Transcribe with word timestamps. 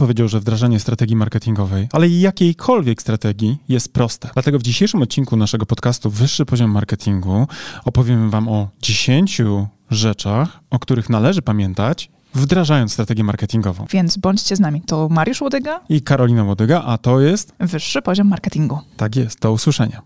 powiedział, 0.00 0.28
że 0.28 0.40
wdrażanie 0.40 0.80
strategii 0.80 1.16
marketingowej, 1.16 1.88
ale 1.92 2.08
i 2.08 2.20
jakiejkolwiek 2.20 3.02
strategii 3.02 3.58
jest 3.68 3.92
proste. 3.92 4.30
Dlatego 4.34 4.58
w 4.58 4.62
dzisiejszym 4.62 5.02
odcinku 5.02 5.36
naszego 5.36 5.66
podcastu 5.66 6.10
Wyższy 6.10 6.46
Poziom 6.46 6.70
Marketingu 6.70 7.46
opowiem 7.84 8.30
Wam 8.30 8.48
o 8.48 8.68
10 8.82 9.42
rzeczach, 9.90 10.60
o 10.70 10.78
których 10.78 11.10
należy 11.10 11.42
pamiętać, 11.42 12.10
wdrażając 12.34 12.92
strategię 12.92 13.24
marketingową. 13.24 13.86
Więc 13.90 14.16
bądźcie 14.16 14.56
z 14.56 14.60
nami. 14.60 14.82
To 14.86 15.08
Mariusz 15.08 15.40
Łodyga 15.40 15.80
I 15.88 16.02
Karolina 16.02 16.44
Łodyga, 16.44 16.82
a 16.82 16.98
to 16.98 17.20
jest... 17.20 17.54
Wyższy 17.60 18.02
Poziom 18.02 18.28
Marketingu. 18.28 18.78
Tak 18.96 19.16
jest, 19.16 19.40
do 19.40 19.52
usłyszenia. 19.52 20.02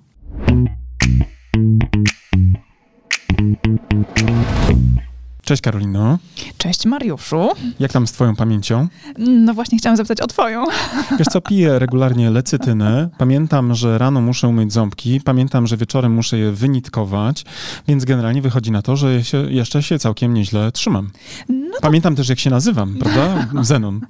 Cześć 5.44 5.62
Karolino. 5.62 6.18
Cześć 6.58 6.86
Mariuszu. 6.86 7.48
Jak 7.80 7.92
tam 7.92 8.06
z 8.06 8.12
twoją 8.12 8.36
pamięcią? 8.36 8.88
No 9.18 9.54
właśnie 9.54 9.78
chciałam 9.78 9.96
zapytać 9.96 10.20
o 10.20 10.26
twoją. 10.26 10.64
Wiesz 11.18 11.28
co, 11.28 11.40
piję 11.40 11.78
regularnie 11.78 12.30
lecytynę. 12.30 13.08
Pamiętam, 13.18 13.74
że 13.74 13.98
rano 13.98 14.20
muszę 14.20 14.48
umyć 14.48 14.72
ząbki. 14.72 15.20
Pamiętam, 15.20 15.66
że 15.66 15.76
wieczorem 15.76 16.12
muszę 16.12 16.38
je 16.38 16.52
wynitkować. 16.52 17.44
Więc 17.88 18.04
generalnie 18.04 18.42
wychodzi 18.42 18.70
na 18.70 18.82
to, 18.82 18.96
że 18.96 19.24
się, 19.24 19.38
jeszcze 19.52 19.82
się 19.82 19.98
całkiem 19.98 20.34
nieźle 20.34 20.72
trzymam. 20.72 21.10
No 21.48 21.74
to 21.74 21.80
Pamiętam 21.80 22.16
też, 22.16 22.28
jak 22.28 22.38
się 22.38 22.50
nazywam, 22.50 22.94
prawda? 22.94 23.48
Zenon. 23.62 24.00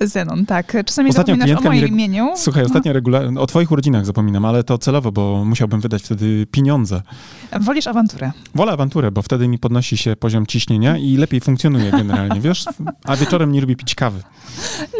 Zenon, 0.00 0.46
tak. 0.46 0.76
Czasami 0.86 1.10
Ostatnio 1.10 1.34
zapominasz 1.34 1.60
o 1.66 1.68
moim 1.68 1.84
regu- 1.84 1.88
imieniu. 1.88 2.28
Słuchaj, 2.36 2.64
ostatnio 2.64 2.92
regularnie, 2.92 3.40
o 3.40 3.46
twoich 3.46 3.70
urodzinach 3.72 4.06
zapominam, 4.06 4.44
ale 4.44 4.64
to 4.64 4.78
celowo, 4.78 5.12
bo 5.12 5.44
musiałbym 5.44 5.80
wydać 5.80 6.02
wtedy 6.02 6.46
pieniądze. 6.50 7.02
Wolisz 7.60 7.86
awanturę. 7.86 8.32
Wolę 8.54 8.72
awanturę, 8.72 9.10
bo 9.10 9.22
wtedy 9.22 9.48
mi 9.48 9.58
podnosi 9.58 9.96
się 9.96 10.16
poziom 10.16 10.46
ciśnienia 10.46 10.77
i 10.98 11.16
lepiej 11.16 11.40
funkcjonuje 11.40 11.90
generalnie, 11.90 12.40
wiesz? 12.40 12.64
A 13.04 13.16
wieczorem 13.16 13.52
nie 13.52 13.60
lubię 13.60 13.76
pić 13.76 13.94
kawy. 13.94 14.22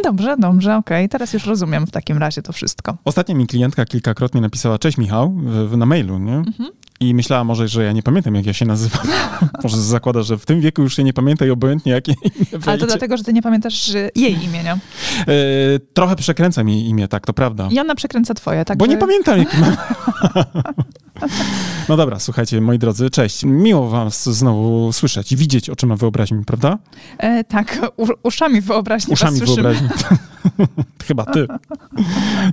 Dobrze, 0.04 0.36
dobrze, 0.38 0.76
okej. 0.76 1.08
Teraz 1.08 1.32
już 1.32 1.46
rozumiem 1.46 1.86
w 1.86 1.90
takim 1.90 2.18
razie 2.18 2.42
to 2.42 2.52
wszystko. 2.52 2.96
Ostatnio 3.04 3.34
mi 3.34 3.46
klientka 3.46 3.84
kilkakrotnie 3.84 4.40
napisała, 4.40 4.78
cześć 4.78 4.98
Michał, 4.98 5.36
na 5.76 5.86
mailu, 5.86 6.18
nie? 6.18 6.36
Mhm. 6.36 6.70
I 7.00 7.14
myślała 7.14 7.44
może, 7.44 7.68
że 7.68 7.84
ja 7.84 7.92
nie 7.92 8.02
pamiętam, 8.02 8.34
jak 8.34 8.46
ja 8.46 8.52
się 8.52 8.64
nazywam. 8.64 9.06
może 9.62 9.77
zakłada, 9.77 10.22
że 10.22 10.38
w 10.38 10.46
tym 10.46 10.60
wieku 10.60 10.82
już 10.82 10.96
się 10.96 11.04
nie 11.04 11.12
pamięta 11.12 11.46
i 11.46 11.50
obojętnie 11.50 11.92
jakie 11.92 12.12
imię 12.12 12.62
Ale 12.66 12.78
to 12.78 12.86
dlatego, 12.86 13.16
że 13.16 13.24
ty 13.24 13.32
nie 13.32 13.42
pamiętasz 13.42 13.92
jej 14.14 14.44
imienia. 14.44 14.78
E, 15.20 15.26
trochę 15.94 16.16
przekręcam 16.16 16.69
jej 16.69 16.84
imię, 16.88 17.08
tak, 17.08 17.26
to 17.26 17.32
prawda. 17.32 17.69
I 17.70 17.78
ona 17.78 17.94
przekręca 17.94 18.34
twoje, 18.34 18.64
tak? 18.64 18.78
Bo 18.78 18.86
nie 18.86 18.96
pamiętam, 18.96 19.38
jaki 19.38 19.56
mam. 19.56 19.76
no 21.88 21.96
dobra, 21.96 22.19
słuchajcie, 22.19 22.60
moi 22.60 22.78
drodzy, 22.78 23.10
cześć. 23.10 23.44
Miło 23.44 23.88
was 23.88 24.28
znowu 24.28 24.92
słyszeć 24.92 25.32
i 25.32 25.36
widzieć 25.36 25.70
oczyma 25.70 25.96
wyobraźni, 25.96 26.44
prawda? 26.44 26.78
E, 27.19 27.44
tak, 27.44 27.78
u, 27.96 28.06
uszami 28.22 28.60
wyobraźni 28.60 29.12
Uszami 29.12 29.38
was 29.41 29.48
słyszymy. 29.48 29.74
wyobraźni. 29.74 29.88
Chyba 31.08 31.25
ty, 31.25 31.47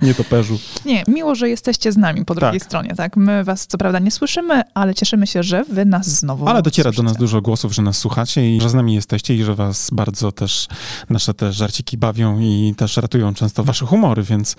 nie 0.01 0.13
toperzu. 0.13 0.59
Nie, 0.85 1.03
miło, 1.07 1.35
że 1.35 1.49
jesteście 1.49 1.91
z 1.91 1.97
nami 1.97 2.25
po 2.25 2.35
drugiej 2.35 2.59
Tak. 2.59 2.67
stronie, 2.67 2.95
tak? 2.95 3.17
My 3.17 3.43
was 3.43 3.67
co 3.67 3.77
prawda 3.77 3.99
nie 3.99 4.11
słyszymy, 4.11 4.61
ale 4.73 4.93
cieszymy 4.95 5.27
się, 5.27 5.43
że 5.43 5.63
wy 5.63 5.85
nas 5.85 6.07
znowu 6.07 6.47
Ale 6.47 6.61
dociera 6.61 6.89
do 6.91 6.95
słyszycie. 6.95 7.09
nas 7.13 7.17
dużo 7.17 7.41
głosów, 7.41 7.73
że 7.75 7.81
nas 7.81 7.97
słuchacie 7.97 8.55
i 8.55 8.61
że 8.61 8.69
z 8.69 8.73
nami 8.73 8.93
jesteście 8.95 9.35
i 9.35 9.43
że 9.43 9.55
was 9.55 9.89
bardzo 9.93 10.31
też 10.31 10.67
nasze 11.09 11.33
te 11.33 11.53
żarciki 11.53 11.97
bawią 11.97 12.39
i 12.39 12.73
też 12.77 12.97
ratują 12.97 13.33
często 13.33 13.63
wasze 13.63 13.85
humory, 13.85 14.23
więc 14.23 14.55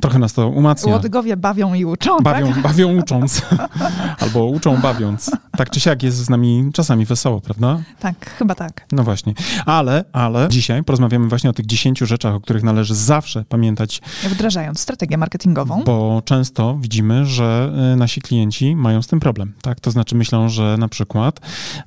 trochę 0.00 0.18
nas 0.18 0.32
to 0.32 0.48
umacnia. 0.48 0.92
Łodygowie 0.92 1.36
bawią 1.36 1.74
i 1.74 1.84
uczą, 1.84 2.18
Bawią, 2.20 2.52
tak? 2.52 2.62
bawią 2.62 2.96
ucząc, 2.98 3.42
albo 4.22 4.44
uczą 4.44 4.76
bawiąc. 4.80 5.30
Tak 5.56 5.70
czy 5.70 5.80
siak 5.80 6.02
jest 6.02 6.16
z 6.16 6.30
nami 6.30 6.70
czasami 6.72 7.04
wesoło, 7.06 7.40
prawda? 7.40 7.78
Tak, 8.00 8.30
chyba 8.30 8.54
tak. 8.54 8.86
No 8.92 9.04
właśnie. 9.04 9.34
Ale, 9.66 10.04
ale 10.12 10.48
dzisiaj 10.50 10.84
porozmawiamy 10.84 11.28
właśnie 11.28 11.50
o 11.50 11.52
tych 11.52 11.66
10 11.66 11.98
rzeczach, 11.98 12.34
o 12.34 12.40
których 12.40 12.62
należy 12.62 12.94
zawsze 12.94 13.44
pamiętać, 13.44 14.00
Wdrażając 14.30 14.80
strategię 14.80 15.16
marketingową. 15.16 15.82
bo 15.84 16.22
często 16.24 16.78
widzimy, 16.80 17.26
że 17.26 17.72
e, 17.92 17.96
nasi 17.96 18.20
klienci 18.20 18.76
mają 18.76 19.02
z 19.02 19.06
tym 19.06 19.20
problem. 19.20 19.52
Tak? 19.62 19.80
To 19.80 19.90
znaczy 19.90 20.14
myślą, 20.14 20.48
że 20.48 20.76
na 20.78 20.88
przykład 20.88 21.40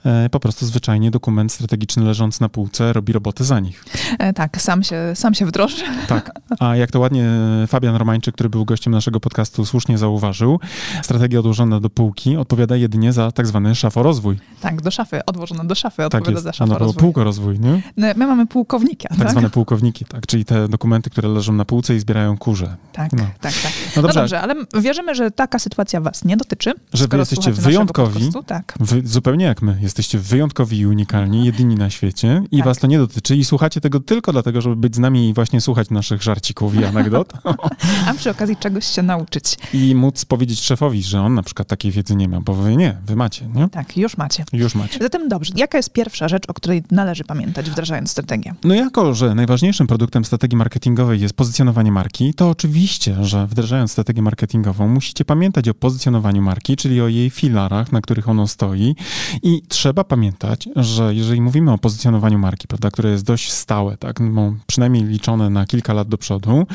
e, 0.05 0.29
po 0.29 0.39
prostu 0.39 0.65
zwyczajnie 0.65 1.11
dokument 1.11 1.51
strategiczny 1.51 2.03
leżący 2.03 2.41
na 2.41 2.49
półce 2.49 2.93
robi 2.93 3.13
robotę 3.13 3.43
za 3.43 3.59
nich. 3.59 3.85
E, 4.19 4.33
tak, 4.33 4.61
sam 4.61 4.83
się, 4.83 5.01
sam 5.15 5.33
się 5.33 5.45
wdroży. 5.45 5.83
Tak. 6.07 6.31
A 6.59 6.75
jak 6.75 6.91
to 6.91 6.99
ładnie 6.99 7.25
Fabian 7.67 7.95
Romańczyk, 7.95 8.35
który 8.35 8.49
był 8.49 8.65
gościem 8.65 8.93
naszego 8.93 9.19
podcastu, 9.19 9.65
słusznie 9.65 9.97
zauważył, 9.97 10.59
strategia 11.03 11.39
odłożona 11.39 11.79
do 11.79 11.89
półki 11.89 12.37
odpowiada 12.37 12.75
jedynie 12.75 13.13
za 13.13 13.31
tak 13.31 13.47
zwany 13.57 13.75
szaforozwój. 13.75 14.37
Tak, 14.61 14.81
do 14.81 14.91
szafy, 14.91 15.25
odłożone 15.25 15.65
do 15.67 15.75
szafy, 15.75 15.95
Tak 15.97 16.05
odpowiada 16.05 16.47
jest. 16.49 16.57
za 16.59 16.65
no, 16.65 16.67
było 16.67 16.79
rozwój. 16.79 17.01
półkorozwój, 17.01 17.59
nie? 17.59 17.81
No, 17.97 18.07
My 18.15 18.27
mamy 18.27 18.47
pułkownika, 18.47 19.09
Tak, 19.09 19.17
tak? 19.17 19.31
zwane 19.31 19.49
pułkowniki, 19.49 20.05
tak, 20.05 20.27
czyli 20.27 20.45
te 20.45 20.67
dokumenty, 20.69 21.09
które 21.09 21.29
leżą 21.29 21.53
na 21.53 21.65
półce 21.65 21.95
i 21.95 21.99
zbierają 21.99 22.37
kurze. 22.37 22.75
Tak, 22.93 23.11
No. 23.13 23.23
tak, 23.41 23.53
tak. 23.53 23.71
No 23.85 23.91
No 23.95 24.01
dobrze, 24.01 24.19
dobrze, 24.19 24.41
ale 24.41 24.55
wierzymy, 24.81 25.15
że 25.15 25.31
taka 25.31 25.59
sytuacja 25.59 26.01
was 26.01 26.25
nie 26.25 26.37
dotyczy. 26.37 26.73
Że 26.93 27.07
wy 27.07 27.17
jesteście 27.17 27.51
wyjątkowi. 27.51 28.13
podcastu, 28.13 28.43
Tak. 28.43 28.73
Wy, 28.79 29.01
zupełnie 29.05 29.45
jak 29.45 29.61
my, 29.61 29.77
jesteście 29.81 30.19
wyjątkowi 30.19 30.77
i 30.79 30.85
unikalni, 30.87 31.45
jedyni 31.45 31.75
na 31.75 31.89
świecie 31.89 32.43
i 32.51 32.57
Tak. 32.57 32.65
was 32.65 32.77
to 32.77 32.87
nie 32.87 32.97
dotyczy 32.97 33.35
i 33.35 33.45
słuchacie 33.45 33.81
tego 33.81 33.99
tylko 33.99 34.31
dlatego, 34.31 34.61
żeby 34.61 34.75
być 34.75 34.95
z 34.95 34.99
nami 34.99 35.29
i 35.29 35.33
właśnie 35.33 35.61
słuchać 35.61 35.89
naszych 35.89 36.23
żarcików 36.23 36.75
i 36.75 36.85
anegdot 36.85 37.33
A 38.07 38.13
przy 38.13 38.29
okazji 38.29 38.57
czegoś 38.57 38.85
się 38.87 39.03
nauczyć. 39.03 39.57
i 39.73 39.95
móc 39.95 40.25
powiedzieć 40.25 40.61
szefowi, 40.63 41.03
że 41.03 41.21
on 41.21 41.33
na 41.33 41.43
przykład 41.43 41.67
takiej 41.67 41.91
wiedzy 41.91 42.15
nie 42.15 42.29
ma, 42.29 42.41
bo 42.41 42.53
wy 42.53 42.75
nie, 42.75 42.97
wy 43.05 43.15
macie, 43.15 43.46
nie? 43.55 43.69
Tak, 43.69 43.97
już 43.97 44.17
macie. 44.17 44.43
Już 44.53 44.75
macie. 44.75 44.99
Zatem 45.01 45.29
dobrze, 45.29 45.53
jaka 45.55 45.77
jest 45.77 45.93
pierwsza 45.93 46.27
rzecz, 46.27 46.43
o 46.47 46.53
której 46.53 46.83
należy 46.91 47.23
pamiętać, 47.23 47.69
wdrażając 47.69 48.11
strategię? 48.11 48.53
No 48.63 48.75
jako, 48.75 49.13
że 49.13 49.35
najważniejszym 49.35 49.87
produktem 49.87 50.25
strategii 50.25 50.57
marketingowej 50.57 51.21
jest 51.21 51.33
pozycjonowanie 51.33 51.91
marki, 51.91 52.33
to 52.33 52.49
oczywiście, 52.49 53.15
że 53.21 53.47
wdrażając 53.47 53.91
strategię 53.91 54.21
marketingową 54.21 54.87
musicie 54.87 55.25
pamiętać 55.25 55.69
o 55.69 55.73
pozycjonowaniu 55.73 56.41
marki, 56.41 56.75
czyli 56.75 57.01
o 57.01 57.07
jej 57.07 57.29
filarach, 57.29 57.91
na 57.91 58.01
których 58.01 58.29
ono 58.29 58.47
stoi 58.47 58.95
i 59.43 59.61
trzeba 59.67 60.03
pamiętać, 60.03 60.69
że 60.75 61.15
jeżeli 61.15 61.41
mówimy 61.41 61.71
o 61.71 61.77
pozycjonowaniu 61.77 62.39
marki, 62.39 62.67
prawda, 62.67 62.91
które 62.91 63.09
jest 63.09 63.25
dość 63.25 63.51
stałe, 63.51 63.97
tak, 63.97 64.19
no, 64.19 64.53
przynajmniej 64.67 65.03
liczone 65.03 65.49
na 65.49 65.65
kilka 65.65 65.93
lat 65.93 66.07
do 66.07 66.17
przodu, 66.17 66.65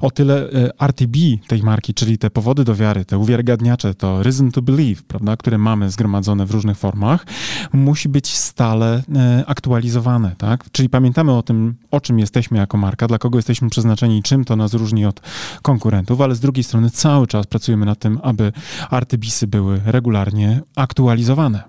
o 0.00 0.10
tyle 0.10 0.50
e, 0.52 0.86
RTB 0.86 1.16
tej 1.48 1.62
marki, 1.62 1.94
czyli 1.94 2.18
te 2.18 2.30
powody 2.30 2.64
do 2.64 2.74
wiary, 2.74 3.04
te 3.04 3.18
uwiarygadniacze, 3.18 3.94
to 3.94 4.22
reason 4.22 4.52
to 4.52 4.62
believe, 4.62 5.02
prawda, 5.02 5.36
które 5.36 5.58
mamy 5.58 5.90
zgromadzone 5.90 6.19
w 6.22 6.50
różnych 6.50 6.78
formach, 6.78 7.26
musi 7.72 8.08
być 8.08 8.34
stale 8.36 9.02
e, 9.16 9.44
aktualizowane, 9.46 10.34
tak? 10.38 10.64
Czyli 10.72 10.88
pamiętamy 10.88 11.32
o 11.32 11.42
tym, 11.42 11.74
o 11.90 12.00
czym 12.00 12.18
jesteśmy 12.18 12.58
jako 12.58 12.76
marka, 12.76 13.06
dla 13.06 13.18
kogo 13.18 13.38
jesteśmy 13.38 13.70
przeznaczeni 13.70 14.18
i 14.18 14.22
czym 14.22 14.44
to 14.44 14.56
nas 14.56 14.74
różni 14.74 15.06
od 15.06 15.20
konkurentów, 15.62 16.20
ale 16.20 16.34
z 16.34 16.40
drugiej 16.40 16.64
strony 16.64 16.90
cały 16.90 17.26
czas 17.26 17.46
pracujemy 17.46 17.86
nad 17.86 17.98
tym, 17.98 18.18
aby 18.22 18.52
artybisy 18.90 19.46
były 19.46 19.80
regularnie 19.84 20.60
aktualizowane. 20.76 21.62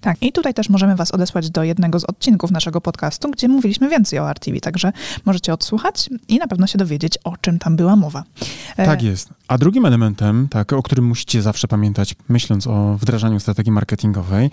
Tak, 0.00 0.16
i 0.22 0.32
tutaj 0.32 0.54
też 0.54 0.68
możemy 0.68 0.96
was 0.96 1.10
odesłać 1.10 1.50
do 1.50 1.62
jednego 1.62 2.00
z 2.00 2.04
odcinków 2.04 2.50
naszego 2.50 2.80
podcastu, 2.80 3.30
gdzie 3.30 3.48
mówiliśmy 3.48 3.88
więcej 3.88 4.18
o 4.18 4.30
RTV, 4.30 4.60
także 4.60 4.92
możecie 5.24 5.52
odsłuchać 5.52 6.10
i 6.28 6.38
na 6.38 6.46
pewno 6.48 6.66
się 6.66 6.78
dowiedzieć, 6.78 7.18
o 7.24 7.36
czym 7.36 7.58
tam 7.58 7.76
była 7.76 7.96
mowa. 7.96 8.24
E, 8.76 8.86
Tak 8.86 9.02
jest. 9.02 9.30
A 9.48 9.58
drugim 9.58 9.86
elementem, 9.86 10.48
tak, 10.50 10.72
o 10.72 10.82
którym 10.82 11.04
musicie 11.04 11.42
zawsze 11.42 11.68
pamiętać, 11.68 12.14
myśląc 12.28 12.66
o 12.66 12.96
wdrażaniu 13.00 13.40
strategii 13.40 13.72
marketingowej, 13.72 14.50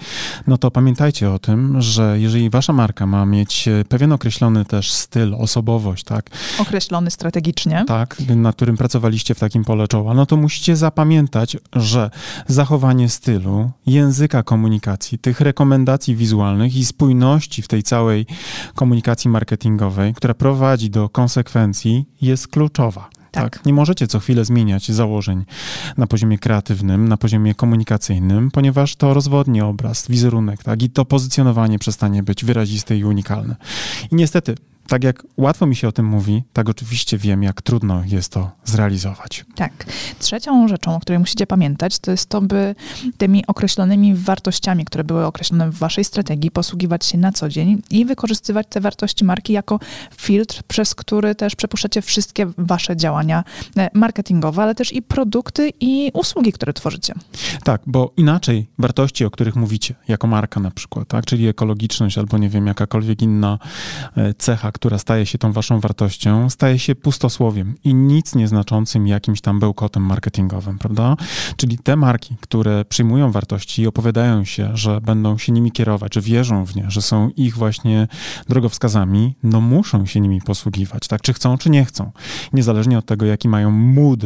no 0.47 0.57
to 0.57 0.71
pamiętajcie 0.71 1.31
o 1.31 1.39
tym, 1.39 1.81
że 1.81 2.19
jeżeli 2.19 2.49
wasza 2.49 2.73
marka 2.73 3.05
ma 3.05 3.25
mieć 3.25 3.67
e, 3.67 3.85
pewien 3.85 4.11
określony 4.11 4.65
też 4.65 4.91
styl, 4.91 5.35
osobowość, 5.35 6.03
tak, 6.03 6.29
Określony 6.59 7.11
strategicznie. 7.11 7.83
tak, 7.87 8.17
na 8.35 8.53
którym 8.53 8.77
pracowaliście 8.77 9.35
w 9.35 9.39
takim 9.39 9.63
pole 9.63 9.87
czoła, 9.87 10.13
no 10.13 10.25
to 10.25 10.37
musicie 10.37 10.75
zapamiętać, 10.75 11.57
że 11.73 12.09
zachowanie 12.47 13.09
stylu, 13.09 13.71
języka 13.87 14.43
komunikacji, 14.43 15.19
tych 15.19 15.41
rekomendacji 15.41 16.15
wizualnych 16.15 16.75
i 16.75 16.85
spójności 16.85 17.61
w 17.61 17.67
tej 17.67 17.83
całej 17.83 18.25
komunikacji 18.75 19.29
marketingowej, 19.29 20.13
która 20.13 20.33
prowadzi 20.33 20.89
do 20.89 21.09
konsekwencji, 21.09 22.05
jest 22.21 22.47
kluczowa. 22.47 23.09
Tak. 23.35 23.55
Tak. 23.55 23.65
Nie 23.65 23.73
możecie 23.73 24.07
co 24.07 24.19
chwilę 24.19 24.45
zmieniać 24.45 24.91
założeń 24.91 25.45
na 25.97 26.07
poziomie 26.07 26.37
kreatywnym, 26.37 27.07
na 27.07 27.17
poziomie 27.17 27.55
komunikacyjnym, 27.55 28.51
ponieważ 28.51 28.95
to 28.95 29.13
rozwodni 29.13 29.61
obraz, 29.61 30.07
wizerunek, 30.07 30.63
tak, 30.63 30.83
i 30.83 30.89
to 30.89 31.05
pozycjonowanie 31.05 31.79
przestanie 31.79 32.23
być 32.23 32.45
wyraziste 32.45 32.97
i 32.97 33.03
unikalne. 33.03 33.55
I 34.11 34.15
niestety, 34.15 34.55
tak 34.87 35.03
jak 35.03 35.23
łatwo 35.37 35.65
mi 35.65 35.75
się 35.75 35.87
o 35.87 35.91
tym 35.91 36.05
mówi, 36.05 36.43
tak 36.53 36.69
oczywiście 36.69 37.17
wiem, 37.17 37.43
jak 37.43 37.61
trudno 37.61 38.03
jest 38.05 38.31
to 38.31 38.51
zrealizować. 38.63 39.45
Tak. 39.55 39.85
Trzecią 40.19 40.67
rzeczą, 40.67 40.95
o 40.95 40.99
której 40.99 41.19
musicie 41.19 41.47
pamiętać, 41.47 41.99
to 41.99 42.11
jest 42.11 42.29
to, 42.29 42.41
by 42.41 42.75
tymi 43.17 43.47
określonymi 43.47 44.15
wartościami, 44.15 44.85
które 44.85 45.03
były 45.03 45.25
określone 45.25 45.69
w 45.69 45.77
waszej 45.77 46.03
strategii, 46.03 46.51
posługiwać 46.51 47.05
się 47.05 47.17
na 47.17 47.31
co 47.31 47.49
dzień 47.49 47.81
i 47.89 48.05
wykorzystywać 48.05 48.67
te 48.69 48.81
wartości 48.81 49.25
marki 49.25 49.53
jako 49.53 49.79
filtr, 50.17 50.63
przez 50.67 50.95
który 50.95 51.35
też 51.35 51.55
przepuszczacie 51.55 52.01
wszystkie 52.01 52.47
wasze 52.57 52.97
działania 52.97 53.43
e, 53.77 53.89
marketingowe, 53.93 54.63
ale 54.63 54.75
też 54.75 54.93
i 54.93 55.01
produkty 55.01 55.71
i 55.79 56.11
usługi, 56.13 56.51
które 56.51 56.73
tworzycie. 56.73 57.13
Tak, 57.63 57.81
bo 57.85 58.13
inaczej 58.17 58.67
wartości, 58.79 59.25
o 59.25 59.31
których 59.31 59.55
mówicie, 59.55 59.95
jako 60.07 60.27
marka 60.27 60.59
na 60.59 60.71
przykład, 60.71 61.07
tak, 61.07 61.25
czyli 61.25 61.47
ekologiczność 61.47 62.17
albo 62.17 62.37
nie 62.37 62.49
wiem, 62.49 62.67
jakakolwiek 62.67 63.21
inna 63.21 63.59
e, 64.17 64.33
cecha, 64.33 64.71
która 64.75 64.97
staje 64.97 65.25
się 65.25 65.37
tą 65.37 65.51
waszą 65.51 65.79
wartością, 65.79 66.49
staje 66.49 66.79
się 66.79 66.95
pustosłowiem 66.95 67.75
i 67.83 67.93
nic 67.93 68.35
nieznaczącym 68.35 69.07
jakimś 69.07 69.41
tam 69.41 69.59
bełkotem 69.59 70.03
marketingowym, 70.03 70.77
prawda? 70.77 71.15
Czyli 71.57 71.77
te 71.77 71.95
marki, 71.95 72.35
które 72.41 72.85
przyjmują 72.85 73.31
wartości 73.31 73.81
i 73.81 73.87
opowiadają 73.87 74.45
się, 74.45 74.77
że 74.77 75.01
będą 75.01 75.37
się 75.37 75.51
nimi 75.51 75.71
kierować, 75.71 76.15
że 76.15 76.21
wierzą 76.21 76.65
w 76.65 76.75
nie, 76.75 76.85
że 76.91 77.01
są 77.01 77.29
ich 77.29 77.57
właśnie 77.57 78.07
drogowskazami, 78.49 79.35
no 79.43 79.61
muszą 79.61 80.05
się 80.05 80.19
nimi 80.19 80.41
posługiwać, 80.41 81.07
tak? 81.07 81.21
Czy 81.21 81.33
chcą, 81.33 81.57
czy 81.57 81.69
nie 81.69 81.85
chcą. 81.85 82.11
Niezależnie 82.53 82.97
od 82.97 83.05
tego, 83.05 83.25
jaki 83.25 83.49
mają 83.49 83.71
mood 83.71 84.19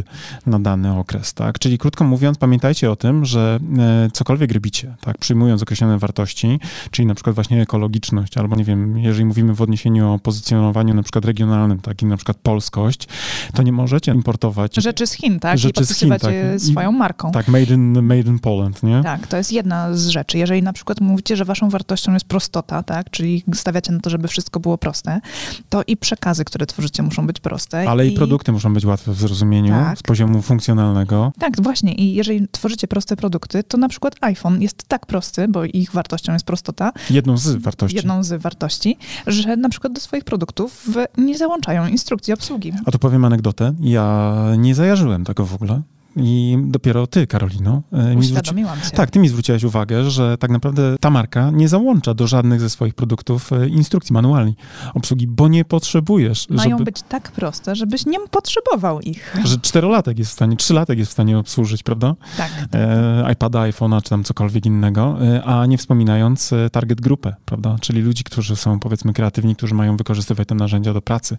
na 0.46 0.60
dany 0.60 0.98
okres, 0.98 1.34
tak? 1.34 1.60
Czyli 1.60 1.78
krótko 1.78 2.04
mówiąc, 2.04 2.38
pamiętajcie 2.38 2.92
o 2.92 2.96
tym, 2.96 3.25
że 3.25 3.60
e, 3.78 4.10
cokolwiek 4.13 4.51
robicie, 4.51 4.96
tak? 5.01 5.18
Przyjmując 5.18 5.63
określone 5.63 5.98
wartości, 5.98 6.60
czyli 6.92 7.06
na 7.06 7.16
przykład 7.16 7.36
właśnie 7.36 7.62
ekologiczność, 7.62 8.38
albo 8.38 8.56
nie 8.56 8.63
wiem, 8.63 8.98
jeżeli 8.98 9.25
mówimy 9.25 9.56
w 9.56 9.62
odniesieniu 9.62 10.12
o 10.12 10.19
pozycjonowaniu 10.39 10.94
na 10.94 11.03
przykład 11.03 11.25
regionalnym, 11.25 11.80
tak? 11.80 12.01
I 12.01 12.06
na 12.06 12.18
przykład 12.18 12.38
polskość, 12.38 13.07
to 13.53 13.63
nie 13.63 13.71
możecie 13.71 14.12
importować 14.12 14.75
rzeczy 14.75 15.07
z 15.07 15.12
Chin, 15.12 15.39
tak? 15.39 15.57
Rzeczy 15.57 15.69
I 15.69 15.74
podpisywać 15.74 16.21
z 16.21 16.25
Chin, 16.25 16.51
tak. 16.51 16.62
swoją 16.62 16.91
marką. 16.91 17.31
Tak, 17.31 17.47
made 17.47 17.74
in, 17.74 18.01
made 18.01 18.30
in 18.30 18.39
Poland, 18.39 18.83
nie? 18.83 19.03
Tak, 19.03 19.27
to 19.27 19.38
jest 19.38 19.51
jedna 19.51 19.95
z 19.95 20.07
rzeczy. 20.07 20.38
Jeżeli 20.38 20.63
na 20.63 20.74
przykład 20.74 21.01
mówicie, 21.01 21.36
że 21.36 21.45
waszą 21.45 21.69
wartością 21.69 22.13
jest 22.13 22.25
prostota, 22.25 22.83
tak? 22.83 23.09
Czyli 23.09 23.44
stawiacie 23.53 23.91
na 23.91 24.00
to, 24.00 24.09
żeby 24.09 24.27
wszystko 24.27 24.59
było 24.59 24.77
proste, 24.77 25.21
to 25.69 25.83
i 25.88 25.97
przekazy, 25.97 26.45
które 26.45 26.65
tworzycie, 26.65 27.03
muszą 27.03 27.27
być 27.27 27.39
proste. 27.39 27.89
Ale 27.89 28.07
i, 28.07 28.13
i 28.13 28.15
produkty 28.15 28.51
muszą 28.51 28.74
być 28.74 28.86
łatwe 28.86 29.12
w 29.12 29.19
zrozumieniu 29.19 29.74
tak. 29.74 30.00
z 30.00 30.03
poziomu 30.03 30.41
funkcjonalnego. 30.41 31.31
Tak, 31.39 31.62
właśnie. 31.62 31.94
I 31.94 32.13
jeżeli 32.13 32.47
tworzycie 32.51 32.88
proste 32.88 33.15
produkty, 33.15 33.63
to 33.63 33.77
na 33.77 33.89
przykład 33.89 34.15
iPhone 34.21 34.62
jest 34.62 34.83
tak 34.88 35.06
prosty, 35.06 35.47
bo 35.47 35.65
ich 35.65 35.91
wartością 35.91 36.33
jest 36.33 36.45
prostota. 36.45 36.91
Jedną 37.09 37.38
z 37.38 37.56
wartości. 37.56 37.95
Jedną 37.95 38.24
z 38.24 38.41
wartości, 38.41 38.97
że 39.27 39.57
na 39.57 39.69
przykład 39.69 39.94
do 39.94 40.01
swoich 40.01 40.24
produktów 40.29 40.87
nie 41.17 41.37
załączają 41.37 41.87
instrukcji 41.87 42.33
obsługi. 42.33 42.73
A 42.85 42.91
to 42.91 42.99
powiem 42.99 43.25
anegdotę. 43.25 43.73
Ja 43.79 44.35
nie 44.57 44.75
zajarzyłem 44.75 45.25
tego 45.25 45.45
w 45.45 45.53
ogóle. 45.53 45.81
I 46.21 46.57
dopiero 46.66 47.07
ty, 47.07 47.27
Karolino. 47.27 47.81
E, 47.94 48.18
Uświadomiłam 48.18 48.80
się. 48.80 48.89
Tak, 48.89 49.12
ty 49.12 49.19
mi 49.19 49.30
zwróciłaś 49.30 49.63
uwagę, 49.63 50.10
że 50.10 50.38
tak 50.38 50.51
naprawdę 50.51 50.95
ta 51.00 51.10
marka 51.10 51.51
nie 51.51 51.68
załącza 51.68 52.13
do 52.13 52.27
żadnych 52.27 52.62
ze 52.62 52.69
swoich 52.69 52.94
produktów 52.94 53.54
e, 53.54 53.68
instrukcji 53.68 54.13
manualnej 54.13 54.56
obsługi, 54.94 55.27
bo 55.27 55.48
nie 55.48 55.66
potrzebujesz. 55.66 56.50
Mają 56.50 56.77
żeby... 56.77 56.83
być 56.83 57.01
tak 57.01 57.31
proste, 57.31 57.75
żebyś 57.75 58.06
nie 58.06 58.19
potrzebował 58.31 59.01
ich. 59.01 59.38
Że 59.44 59.57
czterolatek 59.57 60.19
jest 60.19 60.31
w 60.31 60.33
stanie, 60.33 60.57
trzylatek 60.57 61.00
jest 61.00 61.12
w 61.12 61.13
stanie 61.13 61.38
obsłużyć, 61.38 61.83
prawda? 61.83 62.16
Tak. 62.38 62.51
E, 62.74 63.31
iPada, 63.33 63.60
iPhone'a, 63.60 64.01
czy 64.01 64.10
tam 64.10 64.24
cokolwiek 64.24 64.65
innego, 64.65 65.18
e, 65.22 65.44
a 65.44 65.65
nie 65.65 65.77
wspominając 65.77 66.51
target 66.72 67.01
grupę, 67.01 67.36
prawda? 67.45 67.75
Czyli 67.81 68.01
ludzi, 68.01 68.24
którzy 68.24 68.56
są 68.56 68.80
powiedzmy 68.80 69.13
kreatywni, 69.13 69.56
którzy 69.56 69.75
mają 69.75 69.98
wykorzystywać 69.98 70.48
te 70.48 70.56
narzędzia 70.56 70.94
do 70.94 71.01
pracy. 71.01 71.38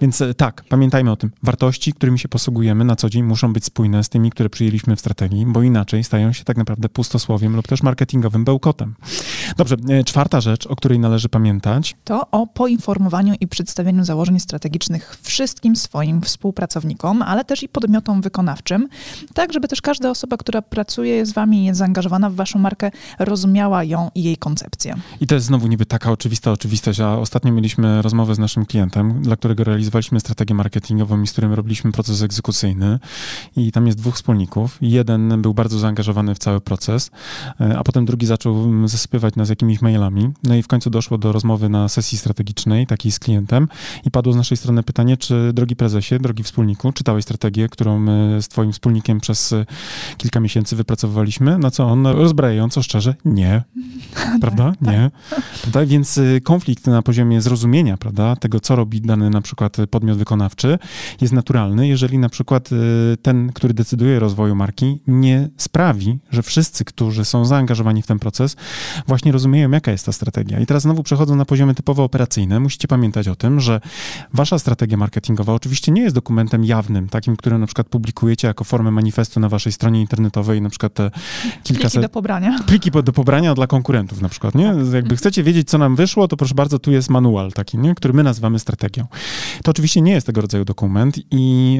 Więc 0.00 0.22
tak, 0.36 0.64
pamiętajmy 0.68 1.10
o 1.10 1.16
tym. 1.16 1.30
Wartości, 1.42 1.92
którymi 1.92 2.18
się 2.18 2.28
posługujemy 2.28 2.84
na 2.84 2.96
co 2.96 3.10
dzień 3.10 3.22
muszą 3.22 3.52
być 3.52 3.64
spójne 3.64 4.04
z 4.04 4.08
tymi, 4.08 4.21
które 4.30 4.50
przyjęliśmy 4.50 4.96
w 4.96 5.00
strategii, 5.00 5.46
bo 5.46 5.62
inaczej 5.62 6.04
stają 6.04 6.32
się 6.32 6.44
tak 6.44 6.56
naprawdę 6.56 6.88
pustosłowiem 6.88 7.56
lub 7.56 7.68
też 7.68 7.82
marketingowym 7.82 8.44
bełkotem. 8.44 8.94
Dobrze, 9.56 9.76
e, 9.88 10.04
czwarta 10.04 10.40
rzecz, 10.40 10.66
o 10.66 10.76
której 10.76 10.98
należy 10.98 11.28
pamiętać. 11.28 11.96
To 12.04 12.30
o 12.30 12.46
poinformowaniu 12.46 13.34
i 13.40 13.48
przedstawieniu 13.48 14.04
założeń 14.04 14.40
strategicznych 14.40 15.16
wszystkim 15.22 15.76
swoim 15.76 16.22
współpracownikom, 16.22 17.22
ale 17.22 17.44
też 17.44 17.62
i 17.62 17.68
podmiotom 17.68 18.22
wykonawczym, 18.22 18.88
tak 19.34 19.52
żeby 19.52 19.68
też 19.68 19.80
każda 19.80 20.10
osoba, 20.10 20.36
która 20.36 20.62
pracuje 20.62 21.26
z 21.26 21.32
wami 21.32 21.62
i 21.62 21.64
jest 21.64 21.78
zaangażowana 21.78 22.30
w 22.30 22.34
waszą 22.34 22.58
markę, 22.58 22.90
rozumiała 23.18 23.84
ją 23.84 24.10
i 24.14 24.22
jej 24.22 24.36
koncepcję. 24.36 24.94
I 25.20 25.26
to 25.26 25.34
jest 25.34 25.46
znowu 25.46 25.66
niby 25.66 25.86
taka 25.86 26.10
oczywista 26.12 26.52
oczywistość, 26.52 27.00
a 27.00 27.18
ostatnio 27.18 27.52
mieliśmy 27.52 28.02
rozmowę 28.02 28.34
z 28.34 28.38
naszym 28.38 28.66
klientem, 28.66 29.22
dla 29.22 29.36
którego 29.36 29.64
realizowaliśmy 29.64 30.20
strategię 30.20 30.54
marketingową 30.54 31.22
i 31.22 31.26
z 31.26 31.32
którym 31.32 31.52
robiliśmy 31.52 31.92
proces 31.92 32.22
egzekucyjny 32.22 32.98
i 33.56 33.72
tam 33.72 33.86
jest 33.86 33.98
dwóch 33.98 34.14
wspólników. 34.14 34.78
Jeden 34.80 35.42
był 35.42 35.54
bardzo 35.54 35.78
zaangażowany 35.78 36.34
w 36.34 36.38
cały 36.38 36.60
proces, 36.60 37.10
e, 37.60 37.78
a 37.78 37.84
potem 37.84 38.04
drugi 38.04 38.26
zaczął 38.26 38.88
zasypywać 38.88 39.36
nas 39.42 39.48
jakimiś 39.48 39.82
mailami. 39.82 40.30
No 40.44 40.54
i 40.54 40.62
w 40.62 40.68
końcu 40.68 40.90
doszło 40.90 41.18
do 41.18 41.32
rozmowy 41.32 41.68
na 41.68 41.88
sesji 41.88 42.18
strategicznej, 42.18 42.86
takiej 42.86 43.12
z 43.12 43.18
klientem 43.18 43.68
i 44.04 44.10
padło 44.10 44.32
z 44.32 44.36
naszej 44.36 44.56
strony 44.56 44.82
pytanie, 44.82 45.16
czy 45.16 45.52
drogi 45.52 45.76
prezesie, 45.76 46.18
drogi 46.18 46.42
wspólniku, 46.42 46.92
czytałeś 46.92 47.24
strategię, 47.24 47.68
którą 47.68 47.98
my 47.98 48.38
z 48.42 48.48
twoim 48.48 48.72
wspólnikiem 48.72 49.20
przez 49.20 49.52
e, 49.52 49.66
kilka 50.16 50.40
miesięcy 50.40 50.76
wypracowywaliśmy? 50.76 51.58
Na 51.58 51.70
co 51.70 51.84
on 51.84 52.06
rozbrajająco 52.06 52.82
szczerze, 52.82 53.14
nie. 53.24 53.62
Prawda? 54.40 54.72
Nie. 54.82 55.10
Prawda? 55.62 55.86
Więc 55.86 56.18
e, 56.18 56.40
konflikt 56.40 56.86
na 56.86 57.02
poziomie 57.02 57.40
zrozumienia, 57.40 57.96
prawda, 57.96 58.36
tego, 58.36 58.60
co 58.60 58.76
robi 58.76 59.00
dany 59.00 59.30
na 59.30 59.40
przykład 59.40 59.76
podmiot 59.90 60.18
wykonawczy, 60.18 60.78
jest 61.20 61.32
naturalny, 61.32 61.88
jeżeli 61.88 62.18
na 62.18 62.28
przykład 62.28 62.70
ten, 63.22 63.52
który 63.52 63.74
decyduje 63.74 64.18
rozwoju 64.18 64.54
marki, 64.54 65.00
nie 65.06 65.48
sprawi, 65.56 66.18
że 66.30 66.42
wszyscy, 66.42 66.84
którzy 66.84 67.24
są 67.24 67.44
zaangażowani 67.44 68.02
w 68.02 68.06
ten 68.06 68.18
proces, 68.18 68.56
właśnie 69.06 69.21
rozumieją, 69.30 69.70
jaka 69.70 69.90
jest 69.90 70.06
ta 70.06 70.12
strategia. 70.12 70.60
I 70.60 70.66
teraz 70.66 70.82
znowu 70.82 71.02
przechodzą 71.02 71.36
na 71.36 71.44
poziomy 71.44 71.74
typowo 71.74 72.04
operacyjne. 72.04 72.60
Musicie 72.60 72.88
pamiętać 72.88 73.28
o 73.28 73.36
tym, 73.36 73.60
że 73.60 73.80
wasza 74.34 74.58
strategia 74.58 74.96
marketingowa 74.96 75.52
oczywiście 75.52 75.92
nie 75.92 76.02
jest 76.02 76.14
dokumentem 76.14 76.64
jawnym, 76.64 77.08
takim, 77.08 77.36
który 77.36 77.58
na 77.58 77.66
przykład 77.66 77.88
publikujecie 77.88 78.48
jako 78.48 78.64
formę 78.64 78.90
manifestu 78.90 79.40
na 79.40 79.48
waszej 79.48 79.72
stronie 79.72 80.00
internetowej, 80.00 80.62
na 80.62 80.70
przykład 80.70 80.94
te 80.94 81.10
kilkaset... 81.62 81.92
Pliki 81.92 82.02
do 82.02 82.08
pobrania. 82.08 82.58
Pliki 82.68 82.90
do 82.90 83.12
pobrania 83.12 83.54
dla 83.54 83.66
konkurentów 83.66 84.22
na 84.22 84.28
przykład, 84.28 84.54
nie? 84.54 84.74
Jakby 84.92 85.16
chcecie 85.16 85.42
wiedzieć, 85.42 85.68
co 85.70 85.78
nam 85.78 85.96
wyszło, 85.96 86.28
to 86.28 86.36
proszę 86.36 86.54
bardzo, 86.54 86.78
tu 86.78 86.92
jest 86.92 87.10
manual 87.10 87.52
taki, 87.52 87.78
nie? 87.78 87.94
który 87.94 88.14
my 88.14 88.22
nazywamy 88.22 88.58
strategią. 88.58 89.06
To 89.64 89.70
oczywiście 89.70 90.00
nie 90.00 90.12
jest 90.12 90.26
tego 90.26 90.40
rodzaju 90.40 90.64
dokument 90.64 91.18
i 91.30 91.74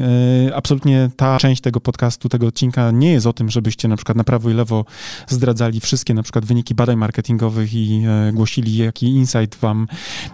yy, 0.45 0.55
absolutnie 0.55 1.09
ta 1.15 1.37
część 1.37 1.61
tego 1.61 1.79
podcastu 1.79 2.03
podcastu, 2.03 2.29
tego 2.29 2.47
odcinka 2.47 2.91
nie 2.91 3.11
jest 3.11 3.27
o 3.27 3.33
tym, 3.33 3.49
żebyście 3.49 3.87
na 3.87 3.95
przykład 3.95 4.17
na 4.17 4.23
prawo 4.23 4.49
i 4.49 4.53
lewo 4.53 4.85
zdradzali 5.27 5.79
wszystkie 5.79 6.13
na 6.13 6.23
przykład 6.23 6.45
wyniki 6.45 6.75
badań 6.75 6.95
marketingowych 6.95 7.32
i 7.73 8.03
e, 8.07 8.33
głosili, 8.33 8.77
jaki 8.77 9.07
insight 9.07 9.59
wam 9.59 9.87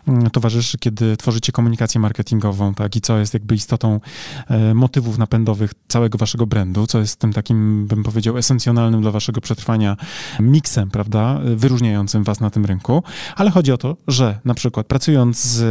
mm, 0.07 0.29
towarzyszy, 0.29 0.77
kiedy 0.77 1.17
tworzycie 1.17 1.51
komunikację 1.51 2.01
marketingową, 2.01 2.73
tak, 2.73 2.95
i 2.95 3.01
co 3.01 3.17
jest 3.17 3.33
jakby 3.33 3.55
istotą 3.55 3.99
e, 4.47 4.73
motywów 4.73 5.17
napędowych 5.17 5.71
całego 5.87 6.17
waszego 6.17 6.47
brandu, 6.47 6.87
co 6.87 6.99
jest 6.99 7.19
tym 7.19 7.33
takim, 7.33 7.87
bym 7.87 8.03
powiedział, 8.03 8.37
esencjonalnym 8.37 9.01
dla 9.01 9.11
waszego 9.11 9.41
przetrwania 9.41 9.97
miksem, 10.39 10.89
prawda, 10.89 11.39
wyróżniającym 11.55 12.23
was 12.23 12.39
na 12.39 12.49
tym 12.49 12.65
rynku, 12.65 13.03
ale 13.35 13.51
chodzi 13.51 13.71
o 13.71 13.77
to, 13.77 13.97
że 14.07 14.39
na 14.45 14.53
przykład 14.53 14.87
pracując 14.87 15.43
z 15.43 15.61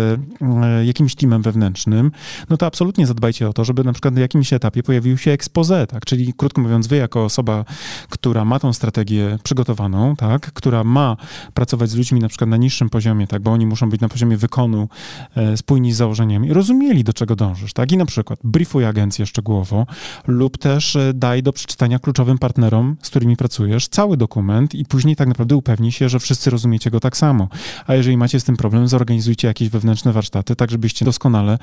e, 0.42 0.86
jakimś 0.86 1.14
teamem 1.14 1.42
wewnętrznym, 1.42 2.10
no 2.50 2.56
to 2.56 2.66
absolutnie 2.66 3.06
zadbajcie 3.06 3.48
o 3.48 3.52
to, 3.52 3.64
żeby 3.64 3.84
na 3.84 3.92
przykład 3.92 4.14
na 4.14 4.20
jakimś 4.20 4.52
etapie 4.52 4.82
pojawił 4.82 5.18
się 5.18 5.30
expose, 5.30 5.86
tak, 5.86 6.04
Czyli 6.08 6.34
krótko 6.34 6.60
mówiąc, 6.60 6.86
wy 6.86 6.96
jako 6.96 7.24
osoba, 7.24 7.64
która 8.08 8.44
ma 8.44 8.58
tą 8.58 8.72
strategię 8.72 9.38
przygotowaną, 9.42 10.16
tak, 10.16 10.52
która 10.52 10.84
ma 10.84 11.16
pracować 11.54 11.90
z 11.90 11.94
ludźmi 11.94 12.20
na 12.20 12.28
przykład 12.28 12.50
na 12.50 12.56
niższym 12.56 12.90
poziomie, 12.90 13.26
tak, 13.26 13.42
bo 13.42 13.52
oni 13.52 13.66
muszą 13.66 13.90
być 13.90 14.00
na 14.00 14.08
poziomie 14.08 14.36
wykonu 14.36 14.88
e, 15.36 15.56
spójni 15.56 15.92
z 15.92 15.96
założeniami, 15.96 16.52
rozumieli 16.52 17.04
do 17.04 17.12
czego 17.12 17.36
dążysz, 17.36 17.72
tak, 17.72 17.92
i 17.92 17.96
na 17.96 18.06
przykład 18.06 18.38
briefuj 18.44 18.84
agencję 18.84 19.26
szczegółowo 19.26 19.86
lub 20.26 20.58
też 20.58 20.96
e, 20.96 21.12
daj 21.14 21.42
do 21.42 21.52
przeczytania 21.52 21.98
kluczowym 21.98 22.38
partnerom, 22.38 22.96
z 23.02 23.10
którymi 23.10 23.36
pracujesz, 23.36 23.88
cały 23.88 24.16
dokument 24.16 24.74
i 24.74 24.84
później 24.84 25.16
tak 25.16 25.28
naprawdę 25.28 25.56
upewnij 25.56 25.92
się, 25.92 26.08
że 26.08 26.18
wszyscy 26.20 26.50
rozumiecie 26.50 26.90
go 26.90 27.00
tak 27.00 27.16
samo. 27.16 27.48
A 27.86 27.94
jeżeli 27.94 28.16
macie 28.16 28.40
z 28.40 28.44
tym 28.44 28.56
problem, 28.56 28.88
zorganizujcie 28.88 29.48
jakieś 29.48 29.68
wewnętrzne 29.68 30.12
warsztaty, 30.12 30.56
tak 30.56 30.70
żebyście 30.70 31.04
doskonale 31.04 31.58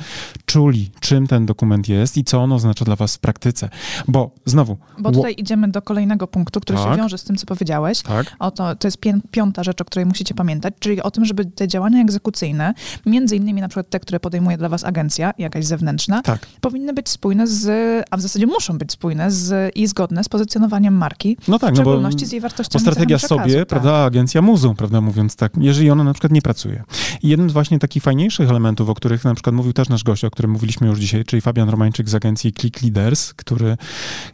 czuli, 0.45 0.91
czym 0.99 1.27
ten 1.27 1.45
dokument 1.45 1.89
jest 1.89 2.17
i 2.17 2.23
co 2.23 2.43
on 2.43 2.51
oznacza 2.51 2.85
dla 2.85 2.95
was 2.95 3.15
w 3.15 3.19
praktyce. 3.19 3.69
Bo 4.07 4.31
znowu. 4.45 4.77
Bo 4.99 5.11
tutaj 5.11 5.35
idziemy 5.37 5.67
do 5.67 5.81
kolejnego 5.81 6.27
punktu, 6.27 6.61
który 6.61 6.79
tak. 6.79 6.91
się 6.91 6.97
wiąże 6.97 7.17
z 7.17 7.23
tym, 7.23 7.35
co 7.35 7.45
powiedziałeś. 7.45 8.01
Tak. 8.01 8.35
O 8.39 8.51
to, 8.51 8.75
jest 8.83 8.97
piąta 9.45 9.63
rzecz, 9.63 9.81
o 9.81 9.85
której 9.85 10.05
musicie 10.05 10.33
pamiętać, 10.33 10.73
czyli 10.79 11.01
o 11.01 11.11
tym, 11.11 11.25
żeby 11.25 11.45
te 11.45 11.67
działania 11.67 12.01
egzekucyjne, 12.01 12.73
między 13.05 13.35
innymi 13.35 13.61
na 13.61 13.67
przykład 13.67 13.89
te, 13.89 13.99
które 13.99 14.19
podejmuje 14.19 14.57
dla 14.57 14.69
was 14.69 14.83
agencja, 14.83 15.31
jakaś 15.37 15.65
zewnętrzna, 15.65 16.21
tak. 16.21 16.47
powinny 16.61 16.93
być 16.93 17.09
spójne 17.09 17.47
z, 17.47 18.05
a 18.11 18.17
w 18.17 18.21
zasadzie 18.21 18.47
muszą 18.47 18.77
być 18.77 18.91
spójne 18.91 19.31
z, 19.31 19.75
i 19.75 19.87
zgodne 19.87 20.23
z 20.23 20.29
pozycjonowaniem 20.29 20.97
marki, 20.97 21.37
no 21.47 21.59
tak, 21.59 21.73
w 21.73 21.75
szczególności 21.75 22.21
no 22.21 22.25
bo, 22.25 22.29
z 22.29 22.31
jej 22.31 22.41
wartościami. 22.41 22.85
Bo 22.85 22.91
strategia 22.91 23.19
sobie, 23.19 23.59
tak. 23.59 23.67
prawda, 23.67 24.03
agencja 24.03 24.41
muzą, 24.41 24.75
prawda, 24.75 25.01
mówiąc 25.01 25.35
tak, 25.35 25.51
jeżeli 25.57 25.89
ona 25.89 26.03
na 26.03 26.13
przykład 26.13 26.31
nie 26.31 26.41
pracuje. 26.41 26.83
I 27.23 27.29
jednym 27.29 27.49
z 27.49 27.53
właśnie 27.53 27.79
takich 27.79 28.03
fajniejszych 28.03 28.49
elementów, 28.49 28.89
o 28.89 28.95
których 28.95 29.23
na 29.23 29.33
przykład 29.33 29.55
mówił 29.55 29.73
też 29.73 29.89
nasz 29.89 30.03
gość, 30.03 30.25
o 30.25 30.31
którym 30.31 30.51
mówiliśmy 30.51 30.87
już 30.87 30.99
dzisiaj, 30.99 31.25
czyli 31.25 31.41
Fabian 31.41 31.69
Romańczyk 31.69 32.09
z 32.09 32.15
agencji 32.15 32.53
Click 32.53 32.81
Leaders, 32.81 33.33
który 33.33 33.77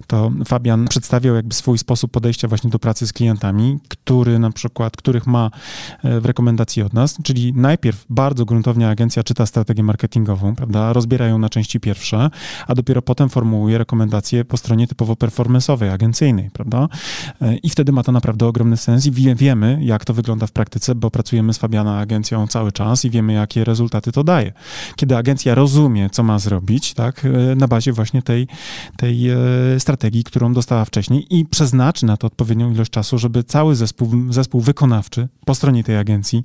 to 0.08 0.32
Fabian 0.48 0.88
przedstawiał 0.88 1.36
jakby 1.36 1.56
swój 1.56 1.78
sposób 1.78 2.12
podejścia 2.12 2.48
właśnie 2.48 2.70
do 2.70 2.80
pracy 2.80 3.08
z 3.08 3.14
klientami, 3.14 3.80
który 3.88 4.40
na 4.40 4.52
przykład, 4.52 4.98
których 5.02 5.28
ma 5.28 5.52
e, 6.04 6.20
w 6.20 6.26
rekomendacji 6.26 6.84
od 6.84 6.94
nas, 6.94 7.18
czyli 7.24 7.54
najpierw 7.54 8.06
bardzo 8.10 8.46
gruntownie 8.46 8.90
agencja 8.90 9.24
czyta 9.24 9.46
strategię 9.46 9.84
marketingową, 9.84 10.56
prawda, 10.56 10.94
rozbiera 10.94 11.28
ją 11.28 11.38
na 11.38 11.50
części 11.50 11.80
pierwsze, 11.80 12.30
a 12.68 12.76
dopiero 12.76 13.02
potem 13.02 13.30
formułuje 13.30 13.78
rekomendacje 13.78 14.46
po 14.46 14.58
stronie 14.58 14.88
typowo 14.88 15.14
performance'owej, 15.14 15.90
agencyjnej, 15.90 16.50
prawda, 16.50 16.88
e, 17.42 17.56
i 17.56 17.70
wtedy 17.70 17.92
ma 17.92 18.04
to 18.04 18.12
naprawdę 18.12 18.48
ogromny 18.48 18.78
sens 18.78 19.06
i 19.06 19.12
wie, 19.12 19.36
wiemy, 19.36 19.80
jak 19.82 20.06
to 20.06 20.14
wygląda 20.14 20.48
w 20.48 20.52
praktyce, 20.52 20.96
bo 20.96 21.12
pracujemy 21.12 21.54
z 21.54 21.58
Fabiana 21.58 22.00
agencją 22.00 22.48
cały 22.48 22.72
czas 22.72 23.06
i 23.06 23.10
wiemy, 23.10 23.34
jakie 23.34 23.64
rezultaty 23.64 24.12
to 24.12 24.24
daje. 24.24 24.54
Kiedy 24.96 25.18
agencja 25.18 25.56
rozumie, 25.56 26.10
co 26.10 26.24
ma 26.24 26.40
zrobić, 26.40 26.94
tak, 26.94 27.26
e, 27.26 27.56
na 27.56 27.68
bazie 27.68 27.94
właśnie 27.94 28.22
tej, 28.22 28.48
tej 28.98 29.32
strategii, 29.80 30.24
którą 30.24 30.54
dostała 30.54 30.86
wcześniej 30.86 31.40
i 31.40 31.46
przeznaczy 31.46 32.06
na 32.06 32.18
to 32.18 32.28
odpowiednią 32.28 32.72
ilość 32.72 32.92
czasu, 32.92 33.18
żeby 33.18 33.44
cały 33.44 33.76
zespół, 33.76 34.10
zespół 34.30 34.62
wykonawczy 34.92 35.28
po 35.46 35.56
stronie 35.56 35.84
tej 35.84 35.98
agencji 35.98 36.44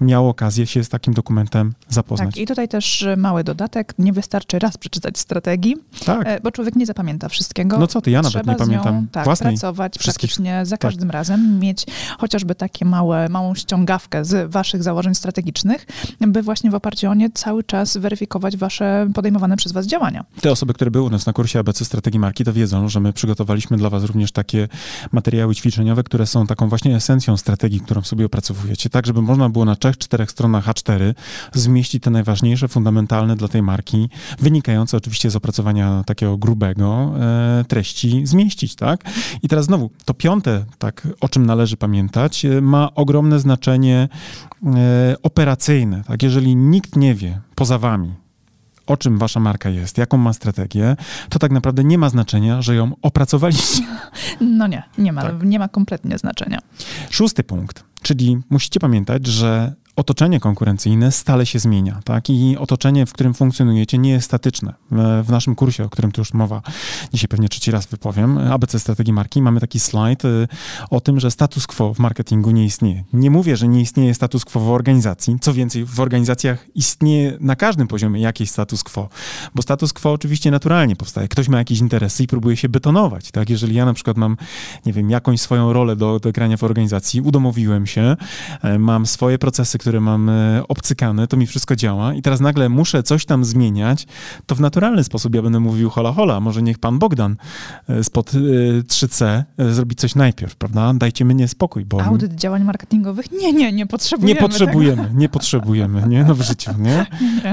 miał 0.00 0.28
okazję 0.28 0.66
się 0.66 0.84
z 0.84 0.88
takim 0.88 1.14
dokumentem 1.14 1.74
zapoznać. 1.88 2.34
Tak, 2.34 2.42
i 2.42 2.46
tutaj 2.46 2.68
też 2.68 3.06
mały 3.16 3.44
dodatek. 3.44 3.94
Nie 3.98 4.12
wystarczy 4.12 4.58
raz 4.58 4.76
przeczytać 4.76 5.18
strategii, 5.18 5.76
tak. 6.04 6.26
E, 6.26 6.40
bo 6.40 6.50
człowiek 6.50 6.76
nie 6.76 6.86
zapamięta 6.86 7.28
wszystkiego. 7.28 7.78
No 7.78 7.86
co 7.86 8.00
ty, 8.00 8.10
ja 8.10 8.22
nawet 8.22 8.32
Trzeba 8.32 8.52
nie 8.52 8.58
pamiętam 8.58 8.96
nią, 8.96 9.06
tak, 9.12 9.24
własnej. 9.24 9.52
pracować 9.52 9.98
praktycznie 9.98 10.66
za 10.66 10.76
tak. 10.76 10.80
każdym 10.80 11.08
tak. 11.08 11.14
razem, 11.14 11.60
mieć 11.60 11.86
chociażby 12.18 12.54
takie 12.54 12.84
małe, 12.84 13.28
małą 13.28 13.54
ściągawkę 13.54 14.24
z 14.24 14.50
waszych 14.50 14.82
założeń 14.82 15.14
strategicznych, 15.14 15.86
by 16.20 16.42
właśnie 16.42 16.70
w 16.70 16.74
oparciu 16.74 17.10
o 17.10 17.14
nie 17.14 17.30
cały 17.30 17.64
czas 17.64 17.96
weryfikować 17.96 18.56
wasze 18.56 19.08
podejmowane 19.14 19.56
przez 19.56 19.72
was 19.72 19.86
działania. 19.86 20.24
Te 20.40 20.52
osoby, 20.52 20.74
które 20.74 20.90
były 20.90 21.04
u 21.04 21.10
nas 21.10 21.26
na 21.26 21.32
kursie 21.32 21.58
ABC 21.58 21.84
Strategii 21.84 22.20
Marki, 22.20 22.44
to 22.44 22.52
wiedzą, 22.52 22.88
że 22.88 23.00
my 23.00 23.12
przygotowaliśmy 23.12 23.76
dla 23.76 23.90
was 23.90 24.04
również 24.04 24.32
takie 24.32 24.68
materiały 25.12 25.54
ćwiczeniowe, 25.54 26.02
które 26.02 26.26
są 26.26 26.46
taką 26.46 26.68
właśnie 26.68 26.96
esencją 26.96 27.36
strategii, 27.36 27.80
którą 27.86 28.02
sobie 28.02 28.26
opracowujecie, 28.26 28.90
tak 28.90 29.06
żeby 29.06 29.22
można 29.22 29.48
było 29.48 29.64
na 29.64 29.76
trzech, 29.76 29.98
czterech 29.98 30.30
stronach 30.30 30.66
A4 30.66 31.14
zmieścić 31.52 32.02
te 32.02 32.10
najważniejsze, 32.10 32.68
fundamentalne 32.68 33.36
dla 33.36 33.48
tej 33.48 33.62
marki, 33.62 34.08
wynikające 34.38 34.96
oczywiście 34.96 35.30
z 35.30 35.36
opracowania 35.36 36.02
takiego 36.06 36.36
grubego 36.36 37.12
e, 37.20 37.64
treści 37.68 38.26
zmieścić, 38.26 38.74
tak? 38.74 39.04
I 39.42 39.48
teraz 39.48 39.64
znowu, 39.64 39.90
to 40.04 40.14
piąte, 40.14 40.64
tak, 40.78 41.08
o 41.20 41.28
czym 41.28 41.46
należy 41.46 41.76
pamiętać, 41.76 42.44
e, 42.44 42.60
ma 42.60 42.94
ogromne 42.94 43.40
znaczenie 43.40 44.08
e, 44.64 45.16
operacyjne, 45.22 46.04
tak? 46.04 46.22
Jeżeli 46.22 46.56
nikt 46.56 46.96
nie 46.96 47.14
wie 47.14 47.40
poza 47.54 47.78
wami, 47.78 48.25
o 48.86 48.96
czym 48.96 49.18
wasza 49.18 49.40
marka 49.40 49.68
jest, 49.68 49.98
jaką 49.98 50.16
ma 50.16 50.32
strategię, 50.32 50.96
to 51.28 51.38
tak 51.38 51.50
naprawdę 51.50 51.84
nie 51.84 51.98
ma 51.98 52.08
znaczenia, 52.08 52.62
że 52.62 52.74
ją 52.74 52.92
opracowaliście. 53.02 53.82
No 54.40 54.66
nie, 54.66 54.82
nie 54.98 55.12
ma, 55.12 55.22
tak. 55.22 55.42
nie 55.42 55.58
ma 55.58 55.68
kompletnie 55.68 56.18
znaczenia. 56.18 56.58
Szósty 57.10 57.44
punkt, 57.44 57.84
czyli 58.02 58.38
musicie 58.50 58.80
pamiętać, 58.80 59.26
że 59.26 59.74
otoczenie 59.96 60.40
konkurencyjne 60.40 61.12
stale 61.12 61.46
się 61.46 61.58
zmienia, 61.58 62.00
tak? 62.04 62.30
I 62.30 62.56
otoczenie, 62.56 63.06
w 63.06 63.12
którym 63.12 63.34
funkcjonujecie, 63.34 63.98
nie 63.98 64.10
jest 64.10 64.26
statyczne. 64.26 64.74
W 65.24 65.28
naszym 65.28 65.54
kursie, 65.54 65.84
o 65.84 65.88
którym 65.88 66.12
tu 66.12 66.20
już 66.20 66.34
mowa, 66.34 66.62
dzisiaj 67.12 67.28
pewnie 67.28 67.48
trzeci 67.48 67.70
raz 67.70 67.86
wypowiem, 67.86 68.38
ABC 68.38 68.80
Strategii 68.80 69.12
Marki, 69.12 69.42
mamy 69.42 69.60
taki 69.60 69.80
slajd 69.80 70.24
y, 70.24 70.48
o 70.90 71.00
tym, 71.00 71.20
że 71.20 71.30
status 71.30 71.66
quo 71.66 71.94
w 71.94 71.98
marketingu 71.98 72.50
nie 72.50 72.64
istnieje. 72.64 73.04
Nie 73.12 73.30
mówię, 73.30 73.56
że 73.56 73.68
nie 73.68 73.80
istnieje 73.80 74.14
status 74.14 74.44
quo 74.44 74.60
w 74.60 74.70
organizacji. 74.70 75.36
Co 75.40 75.54
więcej, 75.54 75.84
w 75.84 76.00
organizacjach 76.00 76.66
istnieje 76.74 77.36
na 77.40 77.56
każdym 77.56 77.88
poziomie 77.88 78.20
jakiś 78.20 78.50
status 78.50 78.82
quo, 78.82 79.08
bo 79.54 79.62
status 79.62 79.92
quo 79.92 80.12
oczywiście 80.12 80.50
naturalnie 80.50 80.96
powstaje. 80.96 81.28
Ktoś 81.28 81.48
ma 81.48 81.58
jakieś 81.58 81.78
interesy 81.78 82.22
i 82.22 82.26
próbuje 82.26 82.56
się 82.56 82.68
betonować, 82.68 83.30
tak? 83.30 83.50
Jeżeli 83.50 83.74
ja 83.74 83.84
na 83.84 83.94
przykład 83.94 84.16
mam, 84.16 84.36
nie 84.86 84.92
wiem, 84.92 85.10
jakąś 85.10 85.40
swoją 85.40 85.72
rolę 85.72 85.96
do, 85.96 86.20
do 86.20 86.32
grania 86.32 86.56
w 86.56 86.64
organizacji, 86.64 87.20
udomowiłem 87.20 87.86
się, 87.86 88.16
e, 88.62 88.78
mam 88.78 89.06
swoje 89.06 89.38
procesy, 89.38 89.78
które 89.86 90.00
mam 90.00 90.28
e, 90.28 90.62
obcykane, 90.68 91.26
to 91.26 91.36
mi 91.36 91.46
wszystko 91.46 91.76
działa 91.76 92.14
i 92.14 92.22
teraz 92.22 92.40
nagle 92.40 92.68
muszę 92.68 93.02
coś 93.02 93.24
tam 93.24 93.44
zmieniać, 93.44 94.06
to 94.46 94.54
w 94.54 94.60
naturalny 94.60 95.04
sposób 95.04 95.34
ja 95.34 95.42
będę 95.42 95.60
mówił 95.60 95.90
hola 95.90 96.12
hola, 96.12 96.40
może 96.40 96.62
niech 96.62 96.78
pan 96.78 96.98
Bogdan 96.98 97.36
e, 97.88 98.04
spod 98.04 98.32
3C 98.88 99.42
e, 99.58 99.72
zrobi 99.72 99.96
coś 99.96 100.14
najpierw, 100.14 100.56
prawda? 100.56 100.94
Dajcie 100.94 101.24
mnie 101.24 101.48
spokój, 101.48 101.84
bo... 101.84 102.02
Audyt 102.02 102.34
działań 102.34 102.64
marketingowych? 102.64 103.32
Nie, 103.32 103.52
nie, 103.52 103.72
nie 103.72 103.86
potrzebujemy 103.86 104.40
Nie 104.40 104.48
potrzebujemy, 104.48 105.02
tego. 105.02 105.18
nie 105.18 105.28
potrzebujemy, 105.28 106.08
nie? 106.08 106.24
No 106.24 106.34
w 106.34 106.42
życiu, 106.42 106.70
nie? 106.86 107.06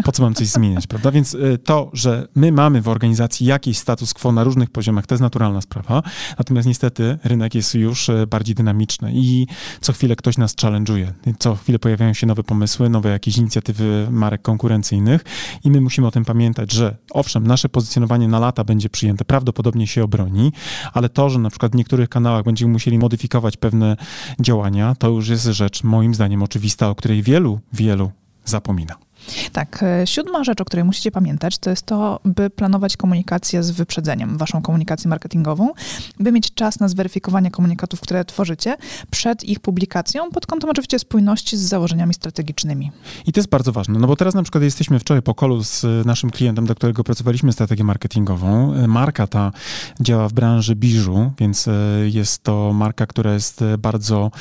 Po 0.03 0.11
co 0.11 0.23
mam 0.23 0.33
coś 0.33 0.47
zmieniać, 0.47 0.87
prawda? 0.87 1.11
Więc 1.11 1.37
to, 1.63 1.89
że 1.93 2.27
my 2.35 2.51
mamy 2.51 2.81
w 2.81 2.87
organizacji 2.87 3.45
jakiś 3.45 3.77
status 3.77 4.13
quo 4.13 4.31
na 4.31 4.43
różnych 4.43 4.69
poziomach, 4.69 5.07
to 5.07 5.15
jest 5.15 5.21
naturalna 5.21 5.61
sprawa, 5.61 6.03
natomiast 6.37 6.67
niestety 6.67 7.17
rynek 7.23 7.55
jest 7.55 7.75
już 7.75 8.11
bardziej 8.27 8.55
dynamiczny 8.55 9.11
i 9.13 9.47
co 9.81 9.93
chwilę 9.93 10.15
ktoś 10.15 10.37
nas 10.37 10.55
challenge'uje, 10.55 11.07
co 11.39 11.55
chwilę 11.55 11.79
pojawiają 11.79 12.13
się 12.13 12.22
się 12.23 12.27
nowe 12.27 12.43
pomysły, 12.43 12.89
nowe 12.89 13.09
jakieś 13.09 13.37
inicjatywy 13.37 14.07
marek 14.11 14.41
konkurencyjnych 14.41 15.23
i 15.63 15.71
my 15.71 15.81
musimy 15.81 16.07
o 16.07 16.11
tym 16.11 16.25
pamiętać, 16.25 16.71
że 16.71 16.97
owszem, 17.11 17.47
nasze 17.47 17.69
pozycjonowanie 17.69 18.27
na 18.27 18.39
lata 18.39 18.63
będzie 18.63 18.89
przyjęte, 18.89 19.25
prawdopodobnie 19.25 19.87
się 19.87 20.03
obroni, 20.03 20.51
ale 20.93 21.09
to, 21.09 21.29
że 21.29 21.39
na 21.39 21.49
przykład 21.49 21.71
w 21.71 21.75
niektórych 21.75 22.09
kanałach 22.09 22.43
będziemy 22.43 22.71
musieli 22.71 22.97
modyfikować 22.97 23.57
pewne 23.57 23.97
działania, 24.39 24.95
to 24.95 25.09
już 25.09 25.27
jest 25.27 25.45
rzecz 25.45 25.83
moim 25.83 26.15
zdaniem 26.15 26.43
oczywista, 26.43 26.89
o 26.89 26.95
której 26.95 27.23
wielu, 27.23 27.59
wielu 27.73 28.11
zapomina. 28.45 28.95
Tak, 29.53 29.83
e, 29.83 30.07
siódma 30.07 30.43
rzecz, 30.43 30.61
o 30.61 30.65
której 30.65 30.83
musicie 30.83 31.11
pamiętać, 31.11 31.57
to 31.57 31.69
jest 31.69 31.85
to, 31.85 32.19
by 32.25 32.49
planować 32.49 32.97
komunikację 32.97 33.63
z 33.63 33.71
wyprzedzeniem, 33.71 34.37
waszą 34.37 34.61
komunikację 34.61 35.09
marketingową, 35.09 35.69
by 36.19 36.31
mieć 36.31 36.53
czas 36.53 36.79
na 36.79 36.87
zweryfikowanie 36.87 37.51
komunikatów, 37.51 38.01
które 38.01 38.25
tworzycie 38.25 38.77
przed 39.11 39.43
ich 39.43 39.59
publikacją, 39.59 40.29
pod 40.31 40.45
kątem 40.45 40.69
oczywiście 40.69 40.99
spójności 40.99 41.57
z 41.57 41.61
założeniami 41.61 42.13
strategicznymi. 42.13 42.91
I 43.27 43.33
to 43.33 43.39
jest 43.39 43.49
bardzo 43.49 43.71
ważne, 43.71 43.99
no 43.99 44.07
bo 44.07 44.15
teraz 44.15 44.33
na 44.33 44.43
przykład 44.43 44.63
jesteśmy 44.63 44.99
wczoraj 44.99 45.21
po 45.21 45.35
kolu 45.35 45.63
z 45.63 46.05
naszym 46.05 46.29
klientem, 46.29 46.65
do 46.65 46.75
którego 46.75 47.03
pracowaliśmy 47.03 47.53
strategię 47.53 47.83
marketingową. 47.83 48.73
E, 48.73 48.87
marka 48.87 49.27
ta 49.27 49.51
działa 50.01 50.29
w 50.29 50.33
branży 50.33 50.75
biżu, 50.75 51.31
więc 51.39 51.67
e, 51.67 51.71
jest 52.05 52.43
to 52.43 52.73
marka, 52.73 53.05
która 53.05 53.33
jest 53.33 53.63
bardzo 53.77 54.31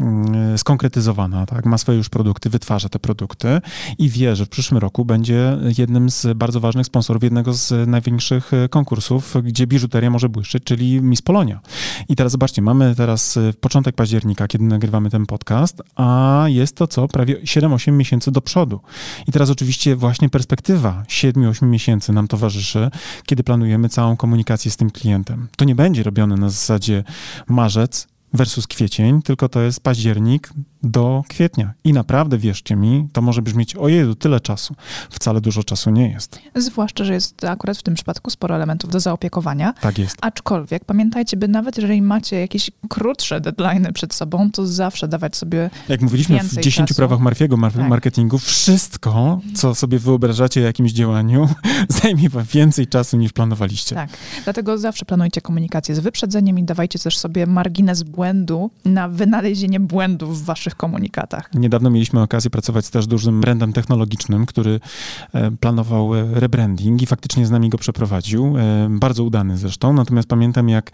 mm, 0.00 0.58
skonkretyzowana, 0.58 1.46
tak? 1.46 1.66
ma 1.66 1.78
swoje 1.78 1.98
już 1.98 2.08
produkty, 2.08 2.50
wytwarza 2.50 2.88
te 2.88 2.98
produkty 2.98 3.60
i 3.98 4.08
wie, 4.08 4.36
że 4.36 4.46
w 4.46 4.53
przyszłym 4.54 4.78
roku 4.78 5.04
będzie 5.04 5.58
jednym 5.78 6.10
z 6.10 6.26
bardzo 6.36 6.60
ważnych 6.60 6.86
sponsorów 6.86 7.22
jednego 7.22 7.52
z 7.52 7.88
największych 7.88 8.54
e, 8.54 8.68
konkursów, 8.68 9.34
gdzie 9.42 9.66
biżuteria 9.66 10.10
może 10.10 10.28
błyszczeć, 10.28 10.64
czyli 10.64 11.02
Miss 11.02 11.22
Polonia. 11.22 11.60
I 12.08 12.16
teraz 12.16 12.32
zobaczcie, 12.32 12.62
mamy 12.62 12.94
teraz 12.94 13.36
e, 13.36 13.52
początek 13.60 13.94
października, 13.94 14.48
kiedy 14.48 14.64
nagrywamy 14.64 15.10
ten 15.10 15.26
podcast, 15.26 15.82
a 15.96 16.44
jest 16.48 16.76
to 16.76 16.86
co? 16.86 17.08
Prawie 17.08 17.40
7-8 17.42 17.92
miesięcy 17.92 18.30
do 18.30 18.40
przodu. 18.40 18.80
I 19.28 19.32
teraz 19.32 19.50
oczywiście 19.50 19.96
właśnie 19.96 20.28
perspektywa 20.28 21.02
7-8 21.08 21.66
miesięcy 21.66 22.12
nam 22.12 22.28
towarzyszy, 22.28 22.90
kiedy 23.26 23.42
planujemy 23.42 23.88
całą 23.88 24.16
komunikację 24.16 24.70
z 24.70 24.76
tym 24.76 24.90
klientem. 24.90 25.48
To 25.56 25.64
nie 25.64 25.74
będzie 25.74 26.02
robione 26.02 26.36
na 26.36 26.48
zasadzie 26.48 27.04
marzec, 27.48 28.06
versus 28.34 28.66
kwiecień, 28.66 29.22
tylko 29.22 29.48
to 29.48 29.60
jest 29.60 29.80
październik 29.80 30.50
do 30.84 31.22
kwietnia. 31.28 31.72
I 31.84 31.92
naprawdę, 31.92 32.38
wierzcie 32.38 32.76
mi, 32.76 33.08
to 33.12 33.22
może 33.22 33.42
brzmieć, 33.42 33.76
o 33.76 33.88
Jezu, 33.88 34.14
tyle 34.14 34.40
czasu. 34.40 34.74
Wcale 35.10 35.40
dużo 35.40 35.64
czasu 35.64 35.90
nie 35.90 36.10
jest. 36.10 36.38
Zwłaszcza, 36.54 37.04
że 37.04 37.14
jest 37.14 37.44
akurat 37.44 37.78
w 37.78 37.82
tym 37.82 37.94
przypadku 37.94 38.30
sporo 38.30 38.56
elementów 38.56 38.90
do 38.90 39.00
zaopiekowania. 39.00 39.72
Tak 39.80 39.98
jest. 39.98 40.16
Aczkolwiek 40.20 40.84
pamiętajcie, 40.84 41.36
by 41.36 41.48
nawet 41.48 41.76
jeżeli 41.76 42.02
macie 42.02 42.40
jakieś 42.40 42.70
krótsze 42.88 43.40
deadline 43.40 43.92
przed 43.94 44.14
sobą, 44.14 44.50
to 44.50 44.66
zawsze 44.66 45.08
dawać 45.08 45.36
sobie 45.36 45.70
Jak 45.88 46.00
mówiliśmy 46.00 46.40
w 46.40 46.56
10 46.56 46.88
czasu. 46.88 46.96
prawach 46.96 47.20
Marfiego 47.20 47.56
mar 47.56 47.72
tak. 47.72 47.88
marketingu, 47.88 48.38
wszystko, 48.38 49.40
co 49.54 49.74
sobie 49.74 49.98
wyobrażacie 49.98 50.60
o 50.60 50.64
jakimś 50.64 50.92
działaniu, 50.92 51.48
zajmie 52.02 52.28
wam 52.28 52.44
więcej 52.44 52.86
czasu 52.86 53.16
niż 53.16 53.32
planowaliście. 53.32 53.94
Tak. 53.94 54.10
Dlatego 54.44 54.78
zawsze 54.78 55.04
planujcie 55.04 55.40
komunikację 55.40 55.94
z 55.94 55.98
wyprzedzeniem 55.98 56.58
i 56.58 56.64
dawajcie 56.64 56.98
też 56.98 57.18
sobie 57.18 57.46
margines 57.46 58.02
błędu 58.02 58.70
na 58.84 59.08
wynalezienie 59.08 59.80
błędów 59.80 60.42
w 60.42 60.44
waszych 60.44 60.73
komunikatach. 60.76 61.50
Niedawno 61.54 61.90
mieliśmy 61.90 62.22
okazję 62.22 62.50
pracować 62.50 62.86
z 62.86 62.90
też 62.90 63.06
dużym 63.06 63.40
brandem 63.40 63.72
technologicznym, 63.72 64.46
który 64.46 64.80
e, 65.32 65.50
planował 65.50 66.14
e, 66.14 66.26
rebranding 66.34 67.02
i 67.02 67.06
faktycznie 67.06 67.46
z 67.46 67.50
nami 67.50 67.68
go 67.68 67.78
przeprowadził. 67.78 68.58
E, 68.58 68.88
bardzo 68.90 69.24
udany 69.24 69.58
zresztą. 69.58 69.92
Natomiast 69.92 70.28
pamiętam, 70.28 70.68
jak 70.68 70.90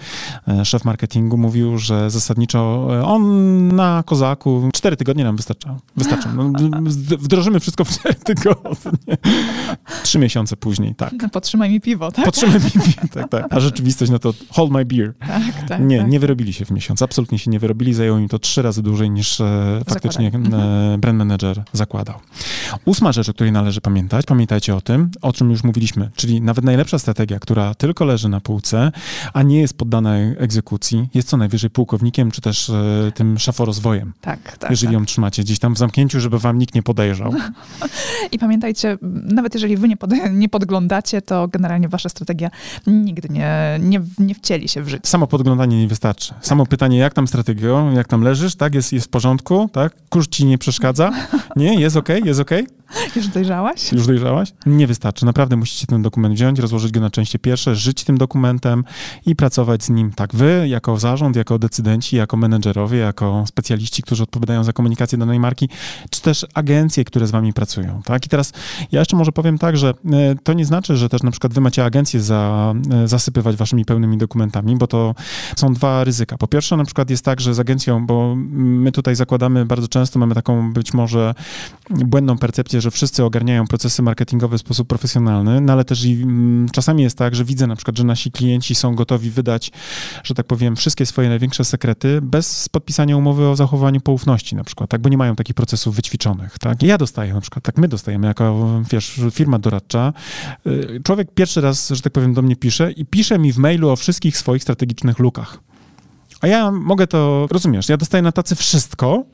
szef 0.65 0.85
marketingu 0.85 1.37
mówił, 1.37 1.79
że 1.79 2.11
zasadniczo 2.11 2.89
on 3.05 3.69
na 3.69 4.03
kozaku 4.07 4.69
cztery 4.75 4.97
tygodnie 4.97 5.25
nam 5.25 5.37
wystarcza. 5.37 5.77
Wystarcza. 5.97 6.33
No, 6.33 6.53
wdrożymy 7.19 7.61
wszystko 7.61 7.85
w 7.85 7.91
cztery 7.91 8.15
tygodnie. 8.35 9.17
Trzy 10.03 10.19
miesiące 10.19 10.57
później, 10.57 10.95
tak. 10.95 11.13
No, 11.23 11.29
potrzymaj 11.29 11.71
mi 11.71 11.81
piwo, 11.81 12.13
tak? 12.13 12.25
Potrzymaj 12.25 12.55
mi 12.55 12.71
piwo, 12.71 13.09
tak, 13.13 13.29
tak. 13.29 13.47
A 13.51 13.61
rzeczywistość, 13.61 14.11
no 14.11 14.19
to 14.19 14.35
hold 14.51 14.71
my 14.71 14.85
beer. 14.85 15.15
Tak, 15.19 15.69
tak, 15.69 15.81
nie, 15.81 15.99
tak. 15.99 16.11
nie 16.11 16.21
wyrobili 16.21 16.53
się 16.53 16.65
w 16.65 16.71
miesiąc. 16.71 17.03
Absolutnie 17.03 17.39
się 17.39 17.51
nie 17.51 17.59
wyrobili. 17.59 17.95
Zajęło 17.95 18.19
im 18.19 18.29
to 18.29 18.39
trzy 18.39 18.63
razy 18.63 18.83
dłużej 18.83 19.11
niż 19.11 19.41
faktycznie 19.89 20.29
e, 20.29 20.99
brand 20.99 21.19
manager 21.19 21.63
zakładał. 21.73 22.15
Ósma 22.85 23.13
rzecz, 23.13 23.29
o 23.29 23.33
której 23.33 23.53
należy 23.53 23.81
pamiętać, 23.81 24.27
pamiętajcie 24.27 24.77
o 24.77 24.81
tym, 24.81 25.11
o 25.23 25.33
czym 25.33 25.51
już 25.51 25.65
mówiliśmy, 25.65 26.11
czyli 26.17 26.41
nawet 26.41 26.65
najlepsza 26.65 26.99
strategia, 26.99 27.39
która 27.39 27.75
tylko 27.75 28.05
leży 28.05 28.29
na 28.29 28.41
półce, 28.41 28.93
a 29.33 29.43
nie 29.43 29.61
jest 29.61 29.77
poddana 29.77 30.17
egzekucji, 30.17 31.09
jest 31.15 31.29
co 31.29 31.37
najwyżej 31.37 31.71
pułkownikiem, 31.71 32.31
czy 32.31 32.41
też 32.41 32.71
e, 32.71 33.13
tym 33.15 33.39
szaforozwojem, 33.39 34.13
Tak, 34.21 34.57
tak. 34.59 34.71
jeżeli 34.71 34.93
tak. 34.93 35.01
ją 35.01 35.07
trzymacie 35.07 35.43
gdzieś 35.43 35.59
tam 35.59 35.75
w 35.75 35.79
zamknięciu, 35.79 36.21
żeby 36.21 36.39
wam 36.39 36.59
nikt 36.59 36.75
nie 36.75 36.83
podejrzał. 36.83 37.33
I 38.33 38.39
pamiętajcie, 38.39 38.99
nawet 39.25 39.55
jeżeli 39.55 39.77
wy 39.77 39.89
nie, 39.89 39.97
pod, 39.97 40.11
nie 40.33 40.49
podglądacie, 40.49 41.23
to 41.23 41.49
generalnie 41.49 41.89
wasza 41.89 42.09
strategia 42.09 42.51
nigdy 42.87 43.29
nie, 43.29 43.81
nie, 43.83 44.01
nie 44.19 44.35
wcieli 44.35 44.69
się 44.69 44.83
w 44.83 44.89
życie. 44.89 45.09
Samo 45.09 45.27
podglądanie 45.27 45.81
nie 45.81 45.89
wystarczy. 45.89 46.35
Samo 46.41 46.67
pytanie, 46.67 46.99
jak 46.99 47.15
tam 47.15 47.29
strategią, 47.29 47.93
jak 47.93 48.09
tam 48.09 48.23
leżysz, 48.23 48.55
tak, 48.55 48.75
jest, 48.75 48.93
jest 48.93 49.07
w 49.07 49.09
porządku, 49.09 49.50
tak, 49.73 49.93
kurz 50.09 50.29
ci 50.29 50.47
nie 50.47 50.59
przeszkadza, 50.59 51.11
nie, 51.57 51.81
jest 51.81 51.97
okej, 51.97 52.23
jest 52.25 52.41
okej, 52.41 52.67
Już 53.17 53.29
dojrzałaś? 53.29 53.93
już 53.93 54.07
dojrzałaś? 54.07 54.53
Nie 54.67 54.87
wystarczy. 54.87 55.27
Naprawdę 55.27 55.57
musicie 55.57 55.87
ten 55.87 56.03
dokument 56.03 56.35
wziąć, 56.35 56.59
rozłożyć 56.59 56.93
go 56.93 57.01
na 57.01 57.11
części 57.11 57.39
pierwsze, 57.39 57.77
żyć 57.77 58.05
tym 58.05 58.19
dokumentem 58.19 58.85
i 59.27 59.37
pracować 59.37 59.85
z 59.85 59.91
nim 59.91 60.13
tak 60.13 60.35
wy, 60.35 60.69
jako 60.69 60.99
zarząd, 60.99 61.37
jako 61.37 61.59
decydenci, 61.59 62.17
jako 62.17 62.37
menedżerowie, 62.37 62.99
jako 62.99 63.45
specjaliści, 63.47 64.03
którzy 64.03 64.23
odpowiadają 64.23 64.65
za 64.65 64.73
komunikację 64.73 65.19
danej 65.19 65.41
marki, 65.41 65.69
czy 66.11 66.23
też 66.23 66.47
agencje, 66.55 67.05
które 67.05 67.27
z 67.27 67.31
wami 67.31 67.53
pracują, 67.53 68.03
tak? 68.05 68.27
I 68.27 68.29
teraz 68.29 68.53
ja 68.93 69.01
jeszcze 69.01 69.17
może 69.17 69.33
powiem 69.33 69.59
tak, 69.59 69.77
że 69.77 69.89
e, 69.89 69.95
to 70.43 70.53
nie 70.53 70.65
znaczy, 70.65 70.97
że 70.97 71.09
też 71.09 71.23
na 71.23 71.31
przykład 71.31 71.55
wy 71.55 71.61
macie 71.61 71.85
agencję 71.85 72.21
za, 72.21 72.75
e, 72.93 73.09
zasypywać 73.09 73.57
waszymi 73.57 73.85
pełnymi 73.85 74.19
dokumentami, 74.19 74.77
bo 74.77 74.87
to 74.87 75.15
są 75.57 75.75
dwa 75.75 76.05
ryzyka. 76.05 76.39
Po 76.39 76.47
pierwsze 76.47 76.77
na 76.77 76.85
przykład 76.85 77.11
jest 77.11 77.25
tak, 77.25 77.41
że 77.41 77.55
z 77.55 77.61
agencją, 77.61 78.07
bo 78.07 78.35
my 78.37 78.93
tutaj 78.93 79.17
zakładamy 79.41 79.67
bardzo 79.67 79.89
często, 79.89 80.19
mamy 80.19 80.35
taką 80.35 80.73
być 80.73 80.95
może 80.95 81.35
błędną 81.91 82.39
percepcję, 82.39 82.81
że 82.81 82.91
wszyscy 82.91 83.25
ogarniają 83.25 83.67
procesy 83.67 84.03
marketingowe 84.03 84.59
w 84.59 84.61
sposób 84.61 84.89
profesjonalny, 84.89 85.61
no 85.61 85.73
ale 85.73 85.85
też 85.85 86.05
i 86.05 86.13
mm, 86.13 86.69
czasami 86.69 87.03
jest 87.03 87.19
tak, 87.19 87.35
że 87.35 87.45
widzę 87.45 87.67
na 87.67 87.77
przykład, 87.77 87.99
że 87.99 88.05
nasi 88.05 88.31
klienci 88.31 88.75
są 88.75 88.95
gotowi 88.95 89.31
wydać, 89.31 89.73
że 90.25 90.35
tak 90.35 90.47
powiem, 90.47 90.77
wszystkie 90.77 91.07
swoje 91.07 91.29
największe 91.29 91.65
sekrety 91.65 92.21
bez 92.23 92.69
podpisania 92.69 93.17
umowy 93.17 93.49
o 93.49 93.57
zachowaniu 93.57 94.01
poufności 94.01 94.57
na 94.57 94.65
przykład, 94.65 94.91
tak, 94.91 95.01
bo 95.01 95.09
nie 95.09 95.17
mają 95.17 95.37
takich 95.37 95.55
procesów 95.55 95.97
wyćwiczonych, 95.97 96.59
tak. 96.59 96.83
Ja 96.83 96.99
dostaję 96.99 97.35
na 97.35 97.41
przykład, 97.41 97.65
tak 97.65 97.79
my 97.79 97.89
dostajemy 97.89 98.27
jako, 98.27 98.67
wiesz, 98.93 99.21
firma 99.31 99.59
doradcza, 99.59 100.13
y, 100.67 101.01
człowiek 101.05 101.35
pierwszy 101.35 101.61
raz, 101.61 101.89
że 101.89 102.03
tak 102.03 102.13
powiem, 102.13 102.35
do 102.35 102.43
mnie 102.43 102.57
pisze 102.57 102.93
i 102.93 103.07
pisze 103.07 103.39
mi 103.39 103.53
w 103.53 103.59
mailu 103.59 103.89
o 103.89 103.97
wszystkich 103.97 104.39
swoich 104.39 104.63
strategicznych 104.63 105.19
lukach. 105.19 105.70
A 106.41 106.47
ja 106.47 106.71
mogę 106.71 107.07
to, 107.07 107.47
rozumiesz, 107.51 107.89
ja 107.89 107.97
dostaję 107.97 108.23
na 108.23 108.33
tacy 108.33 108.57
wszystko, 108.57 109.25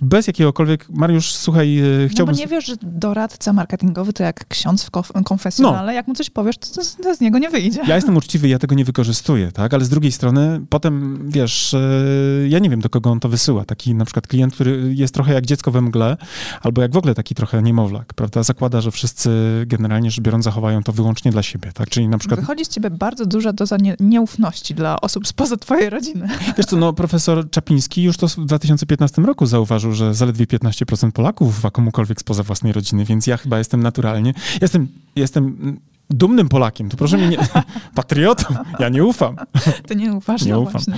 bez 0.00 0.26
jakiegokolwiek, 0.26 0.86
Mariusz, 0.90 1.32
słuchaj, 1.32 1.78
y, 1.78 2.02
No 2.02 2.08
chciałbym... 2.08 2.34
bo 2.34 2.40
nie 2.40 2.46
wiesz, 2.46 2.66
że 2.66 2.74
doradca 2.82 3.52
marketingowy 3.52 4.12
to 4.12 4.22
jak 4.22 4.48
ksiądz 4.48 4.84
w 4.84 4.90
konf- 4.90 5.22
konfesjonale, 5.22 5.94
jak 5.94 6.08
mu 6.08 6.14
coś 6.14 6.30
powiesz, 6.30 6.58
to, 6.58 6.66
to, 6.74 7.02
to 7.02 7.14
z 7.14 7.20
niego 7.20 7.38
nie 7.38 7.50
wyjdzie. 7.50 7.80
Ja 7.86 7.94
jestem 7.96 8.16
uczciwy, 8.16 8.48
ja 8.48 8.58
tego 8.58 8.74
nie 8.74 8.84
wykorzystuję, 8.84 9.52
tak? 9.52 9.74
Ale 9.74 9.84
z 9.84 9.88
drugiej 9.88 10.12
strony 10.12 10.60
potem, 10.70 11.18
wiesz, 11.30 11.74
e, 11.74 11.80
ja 12.48 12.58
nie 12.58 12.70
wiem, 12.70 12.80
do 12.80 12.90
kogo 12.90 13.10
on 13.10 13.20
to 13.20 13.28
wysyła. 13.28 13.64
Taki 13.64 13.94
na 13.94 14.04
przykład 14.04 14.26
klient, 14.26 14.54
który 14.54 14.94
jest 14.94 15.14
trochę 15.14 15.32
jak 15.34 15.46
dziecko 15.46 15.70
we 15.70 15.80
mgle, 15.80 16.16
albo 16.62 16.82
jak 16.82 16.92
w 16.92 16.96
ogóle 16.96 17.14
taki 17.14 17.34
trochę 17.34 17.62
niemowlak, 17.62 18.14
prawda? 18.14 18.42
Zakłada, 18.42 18.80
że 18.80 18.90
wszyscy 18.90 19.30
generalnie 19.66 20.10
rzecz 20.10 20.20
biorąc 20.20 20.44
zachowają 20.44 20.82
to 20.82 20.92
wyłącznie 20.92 21.30
dla 21.30 21.42
siebie, 21.42 21.72
tak? 21.74 21.88
Czyli 21.88 22.08
na 22.08 22.18
przykład, 22.18 22.40
Wychodzi 22.40 22.64
z 22.64 22.68
ciebie 22.68 22.90
bardzo 22.90 23.26
duża 23.26 23.52
doza 23.52 23.76
nie, 23.76 23.96
nieufności 24.00 24.74
dla 24.74 25.00
osób 25.00 25.26
spoza 25.28 25.56
twojej 25.56 25.90
rodziny. 25.90 26.28
wiesz 26.56 26.66
co, 26.66 26.76
no 26.76 26.92
profesor 26.92 27.50
Czapiński 27.50 28.02
już 28.02 28.16
to 28.16 28.28
w 28.28 28.36
2015 28.36 29.22
roku 29.22 29.46
zauważył, 29.46 29.87
że 29.92 30.14
zaledwie 30.14 30.46
15% 30.46 31.12
Polaków 31.12 31.58
ufa 31.58 31.70
komukolwiek 31.70 32.20
spoza 32.20 32.42
własnej 32.42 32.72
rodziny, 32.72 33.04
więc 33.04 33.26
ja 33.26 33.36
chyba 33.36 33.58
jestem 33.58 33.82
naturalnie, 33.82 34.34
jestem, 34.60 34.88
jestem 35.16 35.76
dumnym 36.10 36.48
Polakiem, 36.48 36.88
to 36.88 36.96
proszę 36.96 37.16
mnie 37.16 37.28
nie... 37.28 37.38
Patriotą, 37.94 38.54
ja 38.78 38.88
nie 38.88 39.04
ufam. 39.04 39.36
Ty 39.86 39.96
nie 39.96 40.12
ufasz, 40.14 40.42
Nie 40.42 40.52
no 40.52 40.60
ufam. 40.60 40.72
właśnie. 40.72 40.94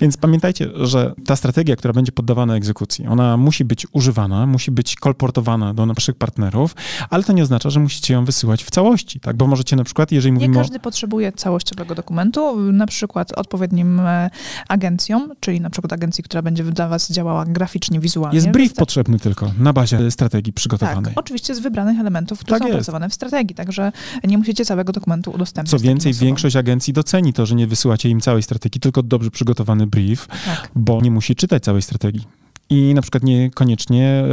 Więc 0.00 0.16
pamiętajcie, 0.16 0.68
że 0.74 1.14
ta 1.26 1.36
strategia, 1.36 1.76
która 1.76 1.94
będzie 1.94 2.12
poddawana 2.12 2.56
egzekucji, 2.56 3.06
ona 3.06 3.36
musi 3.36 3.64
być 3.64 3.86
używana, 3.92 4.46
musi 4.46 4.70
być 4.70 4.96
kolportowana 4.96 5.74
do 5.74 5.86
naszych 5.86 6.14
partnerów, 6.14 6.74
ale 7.10 7.24
to 7.24 7.32
nie 7.32 7.42
oznacza, 7.42 7.70
że 7.70 7.80
musicie 7.80 8.14
ją 8.14 8.24
wysyłać 8.24 8.64
w 8.64 8.70
całości, 8.70 9.20
tak? 9.20 9.36
Bo 9.36 9.46
możecie 9.46 9.76
na 9.76 9.84
przykład, 9.84 10.12
jeżeli 10.12 10.32
Nie 10.32 10.34
mówimy 10.38 10.58
o... 10.58 10.60
każdy 10.60 10.80
potrzebuje 10.80 11.32
całościowego 11.32 11.94
dokumentu, 11.94 12.60
na 12.72 12.86
przykład 12.86 13.32
odpowiednim 13.32 14.00
e, 14.00 14.30
agencjom, 14.68 15.32
czyli 15.40 15.60
na 15.60 15.70
przykład 15.70 15.92
agencji, 15.92 16.24
która 16.24 16.42
będzie 16.42 16.64
dla 16.64 16.88
was 16.88 17.12
działała 17.12 17.44
graficznie, 17.44 18.00
wizualnie. 18.00 18.34
Jest 18.36 18.48
brief 18.50 18.72
Wystar- 18.72 18.78
potrzebny 18.78 19.18
tylko 19.18 19.52
na 19.58 19.72
bazie 19.72 20.10
strategii 20.10 20.52
przygotowanej. 20.52 21.04
Tak, 21.04 21.18
oczywiście 21.18 21.54
z 21.54 21.58
wybranych 21.60 22.00
elementów, 22.00 22.38
które 22.38 22.52
Tak 22.58 22.62
są 22.62 22.66
jest. 22.68 22.74
opracowane 22.76 23.08
w 23.08 23.14
strategii, 23.14 23.54
także 23.54 23.92
nie 24.24 24.38
całego 24.54 24.92
dokumentu 24.92 25.30
udostępnić. 25.30 25.70
Co 25.70 25.78
więcej, 25.78 26.14
większość 26.14 26.56
agencji 26.56 26.92
doceni 26.92 27.32
to, 27.32 27.46
że 27.46 27.54
nie 27.54 27.66
wysyłacie 27.66 28.08
im 28.08 28.20
całej 28.20 28.42
strategii, 28.42 28.80
tylko 28.80 29.02
dobrze 29.02 29.30
przygotowany 29.30 29.86
brief, 29.86 30.26
Tak. 30.44 30.70
bo 30.74 31.00
nie 31.00 31.10
musi 31.10 31.34
czytać 31.34 31.62
całej 31.64 31.82
strategii. 31.82 32.24
I 32.70 32.94
na 32.94 33.02
przykład 33.02 33.22
niekoniecznie 33.22 34.24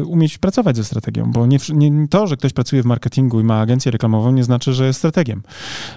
e, 0.00 0.04
umieć 0.04 0.38
pracować 0.38 0.76
ze 0.76 0.84
strategią, 0.84 1.30
bo 1.32 1.46
nie, 1.46 1.58
nie, 1.74 2.08
to, 2.08 2.26
że 2.26 2.36
ktoś 2.36 2.52
pracuje 2.52 2.82
w 2.82 2.86
marketingu 2.86 3.40
i 3.40 3.44
ma 3.44 3.60
agencję 3.60 3.92
reklamową, 3.92 4.32
nie 4.32 4.44
znaczy, 4.44 4.72
że 4.72 4.86
jest 4.86 4.98
strategiem, 4.98 5.42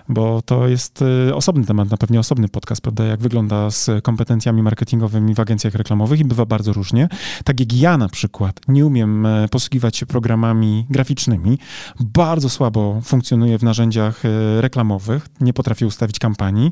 bo 0.09 0.41
to 0.41 0.67
jest 0.67 1.03
e, 1.29 1.35
osobny 1.35 1.65
temat, 1.65 1.91
na 1.91 1.97
pewno 1.97 2.19
osobny 2.19 2.49
podcast, 2.49 2.81
prawda, 2.81 3.03
jak 3.03 3.19
wygląda 3.19 3.71
z 3.71 4.03
kompetencjami 4.03 4.63
marketingowymi 4.63 5.35
w 5.35 5.39
agencjach 5.39 5.75
reklamowych 5.75 6.19
i 6.19 6.25
bywa 6.25 6.45
bardzo 6.45 6.73
różnie. 6.73 7.09
Tak 7.43 7.59
jak 7.59 7.73
ja 7.73 7.97
na 7.97 8.09
przykład 8.09 8.59
nie 8.67 8.85
umiem 8.85 9.25
e, 9.25 9.47
posługiwać 9.47 9.97
się 9.97 10.05
programami 10.05 10.85
graficznymi, 10.89 11.57
bardzo 11.99 12.49
słabo 12.49 13.01
funkcjonuję 13.03 13.57
w 13.57 13.63
narzędziach 13.63 14.23
reklamowych, 14.59 15.27
nie 15.41 15.53
potrafię 15.53 15.87
ustawić 15.87 16.19
kampanii, 16.19 16.71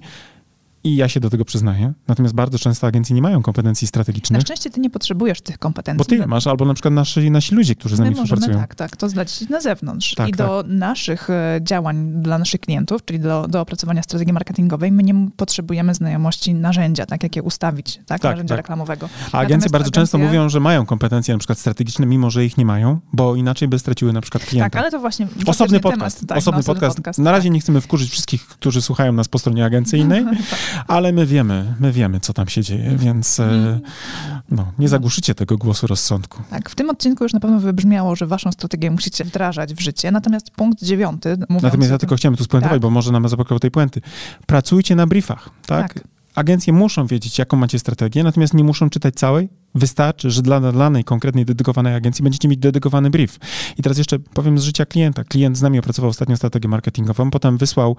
i 0.88 0.95
ja 0.95 1.10
się 1.10 1.19
do 1.19 1.30
tego 1.30 1.45
przyznaję. 1.45 1.93
Natomiast 2.08 2.36
bardzo 2.36 2.60
często 2.60 2.88
agencje 2.88 3.15
nie 3.15 3.21
mają 3.21 3.41
kompetencji 3.41 3.86
Na 3.86 3.88
strategicznych, 3.89 4.41
szczęście 4.41 4.69
ty 4.69 4.80
nie 4.80 4.89
potrzebujesz 4.89 5.41
tych 5.41 5.58
kompetencji. 5.58 5.97
bo 5.97 6.06
ty 6.06 6.15
je 6.15 6.28
masz, 6.28 6.47
albo 6.47 6.65
na 6.65 6.73
przykład 6.73 6.93
nasi, 6.93 7.32
nasi 7.32 7.56
ludzie, 7.56 7.76
którzy 7.76 7.95
z 7.95 8.00
nami 8.00 8.12
możemy 8.12 8.26
współpracują. 8.28 8.60
tak, 8.60 8.76
tak, 8.76 8.97
to 8.97 9.10
zlecić 9.10 9.50
na 9.50 9.62
zewnątrz. 9.62 10.15
Tak, 10.15 10.30
I 10.30 10.32
do 10.32 10.63
naszych 10.67 11.30
e, 11.30 11.60
działań 11.63 12.12
dla 12.21 12.38
naszych 12.38 12.62
klientów, 12.62 13.06
czyli 13.06 13.19
do, 13.19 13.47
do 13.47 13.62
opracowania 13.62 14.04
strategii 14.04 14.34
marketingowej, 14.34 14.91
my 14.91 15.04
nie 15.04 15.30
potrzebujemy 15.38 15.93
znajomości 15.93 16.54
narzędzia, 16.54 17.06
tak 17.06 17.23
jak 17.23 17.36
je 17.36 17.43
ustawić, 17.43 17.95
tak, 18.06 18.21
Tak, 18.21 18.23
narzędzia 18.32 18.56
tak. 18.56 18.58
reklamowego. 18.65 19.10
A 19.32 19.38
agencje 19.38 19.41
Natomiast 19.58 19.71
bardzo 19.71 19.91
często 19.91 20.17
agencje- 20.17 20.21
mówią, 20.26 20.50
że 20.50 20.60
mają 20.60 20.86
kompetencje 20.86 21.34
na 21.34 21.38
przykład 21.39 21.60
strategiczne, 21.60 22.06
mimo 22.06 22.30
że 22.30 22.45
ich 22.45 22.58
nie 22.58 22.65
mają, 22.65 23.00
bo 23.13 23.36
inaczej 23.36 23.67
by 23.67 23.80
straciły 23.80 24.13
na 24.13 24.21
przykład 24.21 24.43
klienta. 24.45 24.69
Tak, 24.69 24.82
ale 24.82 24.91
to 24.91 25.00
właśnie 25.00 25.28
Osobny 25.45 25.80
podcast. 25.80 26.17
Temat, 26.17 26.30
tak, 26.30 26.38
osobny, 26.38 26.62
no, 26.67 26.73
podcast. 26.73 27.17
Na 27.19 27.32
razie 27.32 27.50
nie 27.50 27.60
chcemy 27.60 27.82
wkurzyć 27.82 28.10
wszystkich, 28.12 28.47
którzy 28.47 28.82
słuchają 28.82 29.13
nas 29.13 29.28
po 29.28 29.39
stronie 29.39 29.65
agencyjnej, 29.65 30.26
ale 30.88 31.12
my 31.12 31.26
wiemy, 31.26 31.76
my 31.80 31.92
wiemy, 31.92 32.20
co 32.20 32.34
tam 32.34 32.48
się 32.48 32.63
dzieje, 32.63 32.96
więc 32.98 33.40
e, 33.40 33.80
no, 34.52 34.72
nie 34.80 34.90
zagłuszycie 34.90 35.36
tego 35.36 35.58
głosu 35.58 35.88
rozsądku. 35.88 36.42
Tak, 36.50 36.70
w 36.70 36.76
tym 36.76 36.90
odcinku 36.90 37.24
już 37.24 37.34
na 37.34 37.40
pewno 37.40 37.60
wybrzmiało, 37.60 38.16
że 38.16 38.28
waszą 38.28 38.52
strategię 38.52 38.92
musicie 38.92 39.24
wdrażać 39.24 39.74
w 39.74 39.80
życie. 39.80 40.12
Natomiast 40.12 40.52
punkt 40.52 40.84
dziewiąty, 40.84 41.38
Natomiast 41.50 41.74
ja 41.74 41.88
tym- 41.90 41.98
tylko 42.00 42.16
chciałem 42.16 42.36
tu 42.36 42.44
spuentować, 42.44 42.76
Tak. 42.76 42.82
bo 42.82 42.90
może 42.90 43.12
nam 43.12 43.30
zabrakło 43.30 43.60
tej 43.60 43.72
puenty. 43.72 44.02
Pracujcie 44.46 44.96
na 44.96 45.08
briefach, 45.08 45.50
tak? 45.66 45.94
Tak. 45.94 46.04
Agencje 46.36 46.74
muszą 46.74 47.08
wiedzieć, 47.08 47.40
jaką 47.40 47.58
macie 47.58 47.80
strategię, 47.80 48.24
natomiast 48.24 48.54
nie 48.54 48.63
muszą 48.63 48.90
czytać 48.90 49.16
całej. 49.16 49.50
Wystarczy, 49.78 50.32
że 50.32 50.42
dla 50.42 50.60
danej 50.60 51.04
konkretnej, 51.04 51.46
dedykowanej 51.46 51.96
agencji 51.96 52.24
będziecie 52.24 52.48
mieć 52.48 52.60
dedykowany 52.60 53.10
brief. 53.10 53.40
I 53.78 53.84
teraz 53.84 53.98
jeszcze 53.98 54.20
powiem 54.20 54.60
z 54.60 54.63
życia 54.63 54.86
klienta. 54.86 55.24
Klient 55.24 55.58
z 55.58 55.62
nami 55.62 55.80
opracował 55.80 56.10
ostatnio 56.10 56.38
strategię 56.38 56.70
marketingową, 56.70 57.32
potem 57.32 57.58
wysłał 57.58 57.96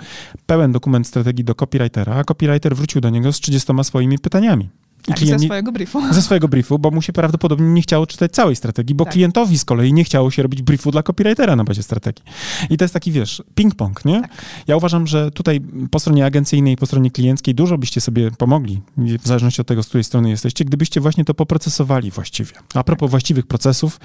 pełen 0.46 0.72
dokument 0.72 1.06
strategii 1.06 1.44
do 1.44 1.54
copywritera, 1.54 2.14
a 2.14 2.24
copywriter 2.24 2.76
wrócił 2.76 3.00
do 3.00 3.10
niego 3.10 3.32
z 3.32 3.40
30 3.40 3.72
swoimi 3.82 4.18
pytaniami. 4.18 4.68
I 5.02 5.10
tak, 5.10 5.18
ze 5.18 5.24
klient 5.24 5.42
swojego 5.42 5.72
briefu. 5.72 6.14
ze 6.14 6.22
swojego 6.22 6.48
briefu, 6.48 6.78
bo 6.78 6.90
mu 6.90 7.02
się 7.02 7.12
prawdopodobnie 7.12 7.66
nie 7.68 7.82
chciało 7.82 8.06
czytać 8.06 8.32
całej 8.32 8.56
strategii, 8.56 8.94
bo 8.94 9.04
Tak. 9.04 9.12
klientowi 9.12 9.58
z 9.58 9.64
kolei 9.64 9.92
nie 9.92 10.04
chciało 10.04 10.30
się 10.30 10.42
robić 10.42 10.62
briefu 10.62 10.90
dla 10.90 11.02
copywritera 11.02 11.56
na 11.56 11.64
bazie 11.64 11.82
strategii. 11.82 12.24
I 12.70 12.76
to 12.76 12.84
jest 12.84 12.94
taki, 12.94 13.12
wiesz, 13.12 13.42
ping-pong, 13.56 14.04
nie? 14.04 14.20
Tak. 14.20 14.30
Ja 14.66 14.76
uważam, 14.76 15.06
że 15.06 15.30
tutaj 15.30 15.60
po 15.90 15.98
stronie 15.98 16.26
agencyjnej 16.26 16.74
i 16.74 16.76
po 16.76 16.86
stronie 16.86 17.10
klienckiej 17.10 17.54
dużo 17.54 17.78
byście 17.78 18.00
sobie 18.00 18.30
pomogli, 18.30 18.80
w 18.96 19.26
zależności 19.26 19.60
od 19.60 19.66
tego, 19.66 19.82
z 19.82 19.88
której 19.88 20.04
strony 20.04 20.30
jesteście, 20.30 20.64
gdybyście 20.64 21.00
właśnie 21.00 21.24
to 21.24 21.34
poprocesowali 21.34 22.10
właściwie. 22.10 22.52
A 22.74 22.84
propos 22.84 23.10
właściwych 23.10 23.46
procesów, 23.46 24.00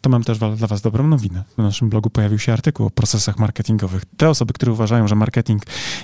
to 0.00 0.10
mam 0.10 0.24
też 0.24 0.38
dla 0.38 0.50
was 0.56 0.80
dobrą 0.82 1.08
nowinę. 1.08 1.44
Na 1.58 1.64
naszym 1.64 1.88
blogu 1.88 2.10
pojawił 2.10 2.38
się 2.38 2.52
artykuł 2.52 2.86
o 2.86 2.90
procesach 2.90 3.38
marketingowych. 3.38 4.02
Te 4.16 4.28
osoby, 4.30 4.52
które 4.52 4.72
uważają, 4.72 5.08
że 5.08 5.14
marketing 5.14 5.62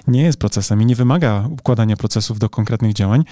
nie 0.09 0.23
jest 0.23 0.39
procesem 0.39 0.83
i 0.83 0.87
nie 0.87 0.97
wymaga 0.97 1.49
układania 1.51 1.97
procesów 1.97 2.39
do 2.39 2.49
konkretnych 2.49 2.93
działań, 2.93 3.25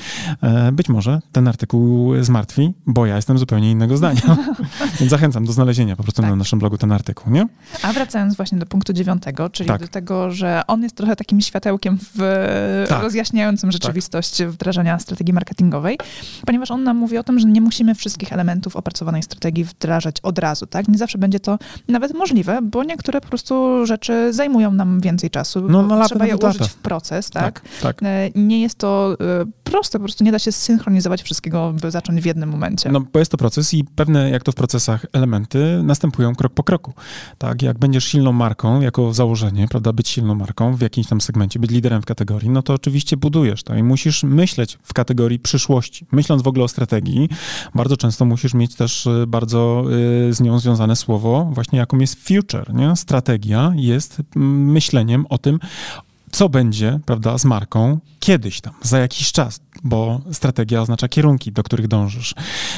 e, 0.42 0.72
być 0.72 0.88
może 0.88 0.97
może 0.98 1.20
ten 1.32 1.48
artykuł 1.48 2.12
zmartwi, 2.24 2.74
bo 2.86 3.06
ja 3.06 3.16
jestem 3.16 3.38
zupełnie 3.38 3.70
innego 3.70 3.96
zdania. 3.96 4.20
Więc 5.00 5.10
zachęcam 5.10 5.44
do 5.44 5.52
znalezienia 5.52 5.96
po 5.96 6.02
prostu 6.02 6.22
tak. 6.22 6.30
na 6.30 6.36
naszym 6.36 6.58
blogu 6.58 6.78
ten 6.78 6.92
artykuł, 6.92 7.32
nie? 7.32 7.46
A 7.82 7.92
wracając 7.92 8.36
właśnie 8.36 8.58
do 8.58 8.66
punktu 8.66 8.92
dziewiątego, 8.92 9.50
czyli 9.50 9.68
tak. 9.68 9.80
do 9.80 9.88
tego, 9.88 10.30
że 10.30 10.62
on 10.66 10.82
jest 10.82 10.96
trochę 10.96 11.16
takim 11.16 11.40
światełkiem 11.40 11.98
w 12.14 12.86
tak. 12.88 13.02
rozjaśniającym 13.02 13.72
rzeczywistość 13.72 14.36
tak. 14.36 14.50
wdrażania 14.50 14.98
strategii 14.98 15.34
marketingowej, 15.34 15.98
ponieważ 16.46 16.70
on 16.70 16.84
nam 16.84 16.96
mówi 16.96 17.18
o 17.18 17.22
tym, 17.22 17.38
że 17.38 17.48
nie 17.48 17.60
musimy 17.60 17.94
wszystkich 17.94 18.32
elementów 18.32 18.76
opracowanej 18.76 19.22
strategii 19.22 19.64
wdrażać 19.64 20.16
od 20.22 20.38
razu, 20.38 20.66
tak? 20.66 20.88
Nie 20.88 20.98
zawsze 20.98 21.18
będzie 21.18 21.40
to 21.40 21.58
nawet 21.88 22.14
możliwe, 22.14 22.58
bo 22.62 22.84
niektóre 22.84 23.20
po 23.20 23.28
prostu 23.28 23.86
rzeczy 23.86 24.32
zajmują 24.32 24.72
nam 24.72 25.00
więcej 25.00 25.30
czasu. 25.30 25.68
No, 25.68 26.06
trzeba 26.06 26.26
je 26.26 26.36
ułożyć 26.36 26.68
w 26.68 26.76
proces, 26.76 27.30
tak? 27.30 27.60
tak, 27.60 27.70
tak. 27.82 28.02
E, 28.02 28.30
nie 28.34 28.62
jest 28.62 28.78
to 28.78 29.16
e, 29.20 29.44
proste, 29.64 29.98
po 29.98 30.04
prostu 30.04 30.24
nie 30.24 30.32
da 30.32 30.38
się 30.38 30.52
synchronizować 30.88 31.22
wszystkiego, 31.22 31.74
by 31.82 31.90
zacząć 31.90 32.20
w 32.20 32.24
jednym 32.24 32.48
momencie. 32.48 32.90
No, 32.90 33.00
bo 33.00 33.18
jest 33.18 33.30
to 33.30 33.36
proces 33.36 33.74
i 33.74 33.84
pewne, 33.84 34.30
jak 34.30 34.42
to 34.42 34.52
w 34.52 34.54
procesach, 34.54 35.06
elementy 35.12 35.80
następują 35.82 36.34
krok 36.34 36.52
po 36.52 36.62
kroku. 36.62 36.92
Tak, 37.38 37.62
jak 37.62 37.78
będziesz 37.78 38.04
silną 38.04 38.32
marką, 38.32 38.80
jako 38.80 39.14
założenie, 39.14 39.68
prawda, 39.68 39.92
być 39.92 40.08
silną 40.08 40.34
marką 40.34 40.76
w 40.76 40.80
jakimś 40.80 41.06
tam 41.06 41.20
segmencie, 41.20 41.58
być 41.58 41.70
liderem 41.70 42.02
w 42.02 42.04
kategorii, 42.04 42.50
no 42.50 42.62
to 42.62 42.74
oczywiście 42.74 43.16
budujesz 43.16 43.62
to 43.62 43.74
i 43.74 43.82
musisz 43.82 44.22
myśleć 44.22 44.78
w 44.82 44.94
kategorii 44.94 45.38
przyszłości. 45.38 46.06
Myśląc 46.12 46.42
w 46.42 46.48
ogóle 46.48 46.64
o 46.64 46.68
strategii, 46.68 47.28
bardzo 47.74 47.96
często 47.96 48.24
musisz 48.24 48.54
mieć 48.54 48.74
też 48.74 49.06
y, 49.06 49.24
bardzo 49.26 49.84
y, 50.28 50.32
z 50.32 50.40
nią 50.40 50.58
związane 50.58 50.96
słowo, 50.96 51.50
właśnie 51.52 51.78
jaką 51.78 51.98
jest 51.98 52.28
future, 52.28 52.74
nie? 52.74 52.96
Strategia 52.96 53.72
jest 53.76 54.22
mm, 54.36 54.72
myśleniem 54.72 55.26
o 55.28 55.38
tym, 55.38 55.58
co 56.32 56.48
będzie, 56.48 57.00
prawda, 57.06 57.38
z 57.38 57.44
marką 57.44 57.98
kiedyś 58.20 58.60
tam, 58.60 58.74
za 58.82 58.98
jakiś 58.98 59.32
czas, 59.32 59.60
bo 59.84 60.20
strategia 60.32 60.82
oznacza 60.82 61.08
kierunki, 61.08 61.52
do 61.52 61.62
których 61.62 61.88
dążysz. 61.88 62.34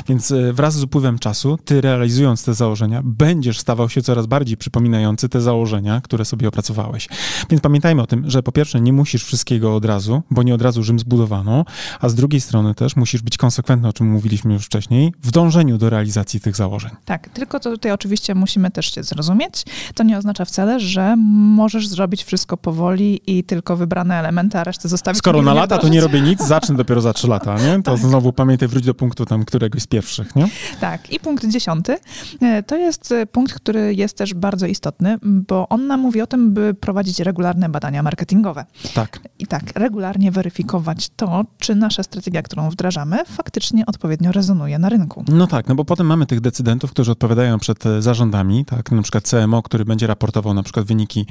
Więc 0.09 0.31
e, 0.31 0.53
wraz 0.53 0.75
z 0.75 0.83
upływem 0.83 1.19
czasu, 1.19 1.59
ty 1.65 1.81
realizując 1.81 2.45
te 2.45 2.55
założenia, 2.55 3.01
będziesz 3.05 3.59
stawał 3.59 3.89
się 3.89 4.03
coraz 4.03 4.27
bardziej 4.27 4.57
przypominający 4.57 5.29
te 5.29 5.41
założenia, 5.41 6.01
które 6.01 6.25
sobie 6.25 6.49
opracowałeś. 6.49 7.09
Więc 7.51 7.63
pamiętajmy 7.63 8.03
o 8.03 8.07
tym, 8.07 8.31
że 8.31 8.43
po 8.43 8.53
pierwsze 8.53 8.81
nie 8.81 8.93
musisz 8.93 9.25
wszystkiego 9.25 9.77
od 9.77 9.85
razu, 9.85 10.23
bo 10.31 10.43
nie 10.43 10.55
od 10.55 10.63
razu 10.63 10.83
Rzym 10.83 10.99
zbudowano, 10.99 11.65
a 12.01 12.09
z 12.09 12.15
drugiej 12.15 12.41
strony 12.41 12.75
też 12.75 12.97
musisz 12.97 13.23
być 13.23 13.37
konsekwentny, 13.37 13.89
o 13.89 13.93
czym 13.93 14.11
mówiliśmy 14.11 14.55
już 14.55 14.67
wcześniej, 14.67 15.15
w 15.23 15.31
dążeniu 15.31 15.79
do 15.79 15.91
realizacji 15.91 16.41
tych 16.41 16.57
założeń. 16.57 16.91
Tak, 17.05 17.29
tylko 17.29 17.61
to 17.61 17.71
tutaj 17.71 17.93
oczywiście 17.93 18.35
musimy 18.35 18.71
też 18.71 18.95
się 18.95 19.03
zrozumieć. 19.03 19.65
To 19.95 20.03
nie 20.03 20.19
oznacza 20.19 20.45
wcale, 20.45 20.81
że 20.81 21.17
możesz 21.57 21.89
zrobić 21.89 22.25
wszystko 22.25 22.57
powoli 22.57 23.21
i 23.27 23.45
tylko 23.45 23.77
wybrane 23.77 24.19
elementy, 24.19 24.59
a 24.59 24.65
resztę 24.65 24.89
zostawić. 24.89 25.19
Skoro 25.19 25.43
na 25.43 25.55
lata, 25.55 25.79
to 25.79 25.89
nie 25.89 26.01
robię 26.01 26.21
nic, 26.21 26.47
zacznę 26.47 26.77
dopiero 26.77 26.90
za 26.99 27.13
trzy 27.13 27.29
lata, 27.29 27.57
nie? 27.59 27.83
To 27.83 27.91
tak. 27.91 28.01
znowu 28.01 28.33
pamiętaj, 28.33 28.69
wróć 28.69 28.85
do 28.85 28.95
punktu 28.95 29.27
tam 29.27 29.45
któregoś 29.45 29.83
z 29.83 29.87
pierwszych, 29.87 30.37
nie? 30.37 30.49
Tak. 30.81 31.13
I 31.13 31.21
punkt 31.21 31.47
dziesiąty 31.49 31.97
e, 32.41 32.63
to 32.63 32.77
jest 32.77 33.13
e, 33.13 33.27
punkt, 33.27 33.55
który 33.55 33.95
jest 33.95 34.17
też 34.17 34.35
bardzo 34.35 34.67
istotny, 34.67 35.19
bo 35.23 35.69
on 35.69 35.87
nam 35.87 36.01
mówi 36.01 36.23
o 36.23 36.27
tym, 36.27 36.53
by 36.53 36.75
prowadzić 36.75 37.21
regularne 37.21 37.69
badania 37.69 38.03
marketingowe. 38.03 38.65
Tak. 38.95 39.21
I 39.39 39.47
tak, 39.47 39.63
regularnie 39.75 40.31
weryfikować 40.31 41.11
to, 41.17 41.45
czy 41.59 41.75
nasza 41.75 42.03
strategia, 42.03 42.43
którą 42.43 42.71
wdrażamy, 42.71 43.25
faktycznie 43.25 43.87
odpowiednio 43.87 44.33
rezonuje 44.33 44.79
na 44.79 44.89
rynku. 44.89 45.25
No 45.29 45.47
tak, 45.47 45.69
no 45.69 45.75
bo 45.75 45.85
potem 45.85 46.07
mamy 46.07 46.27
tych 46.27 46.41
decydentów, 46.41 46.91
którzy 46.91 47.13
odpowiadają 47.13 47.59
przed 47.59 47.87
e, 47.87 48.03
zarządami, 48.03 48.65
tak, 48.65 48.93
na 48.93 49.03
przykład 49.03 49.25
CMO, 49.25 49.63
który 49.63 49.85
będzie 49.85 50.07
raportował 50.07 50.55
na 50.55 50.63
przykład 50.63 50.87
wyniki 50.87 51.27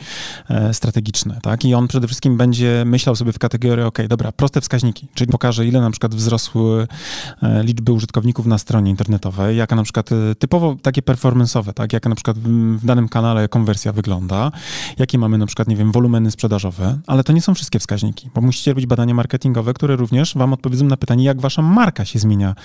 strategiczne, 0.72 1.39
tak, 1.41 1.65
i 1.65 1.74
on 1.74 1.88
przede 1.88 2.08
wszystkim 2.08 2.38
będzie 2.38 2.84
myślał 2.86 3.15
sobie 3.15 3.32
w 3.34 3.39
kategorii, 3.39 3.86
ok, 3.86 3.98
dobra, 4.10 4.32
proste 4.32 4.62
wskaźniki, 4.62 5.08
czyli 5.13 5.32
pokaże, 5.32 5.49
ile 5.58 5.82
na 5.82 5.92
przykład 5.92 6.16
wzrosły 6.16 6.88
e, 7.44 7.64
liczby 7.64 7.92
użytkowników 7.92 8.46
na 8.46 8.58
stronie 8.58 8.92
internetowej, 8.92 9.58
jaka 9.58 9.76
na 9.76 9.84
przykład 9.84 10.12
e, 10.12 10.36
typowo 10.36 10.76
takie 10.82 11.02
performance'owe, 11.02 11.74
tak, 11.74 11.94
jaka 11.94 12.10
na 12.10 12.16
przykład 12.16 12.40
w 12.40 12.86
danym 12.86 13.10
kanale 13.10 13.48
konwersja 13.48 13.92
wygląda, 13.92 14.52
jakie 14.98 15.18
mamy 15.18 15.38
na 15.38 15.46
przykład, 15.46 15.68
nie 15.68 15.76
wiem, 15.76 15.92
wolumeny 15.92 16.32
sprzedażowe, 16.32 17.00
ale 17.08 17.24
to 17.24 17.34
nie 17.34 17.42
są 17.42 17.54
wszystkie 17.54 17.80
wskaźniki, 17.80 18.30
bo 18.36 18.42
musicie 18.42 18.72
robić 18.72 18.86
badania 18.86 19.14
marketingowe, 19.14 19.74
które 19.74 19.96
również 19.96 20.36
wam 20.36 20.54
odpowiedzą 20.54 20.86
na 20.86 20.98
pytanie, 20.98 21.24
jak 21.24 21.42
wasza 21.42 21.62
marka 21.62 22.06
się 22.06 22.20
zmienia, 22.20 22.56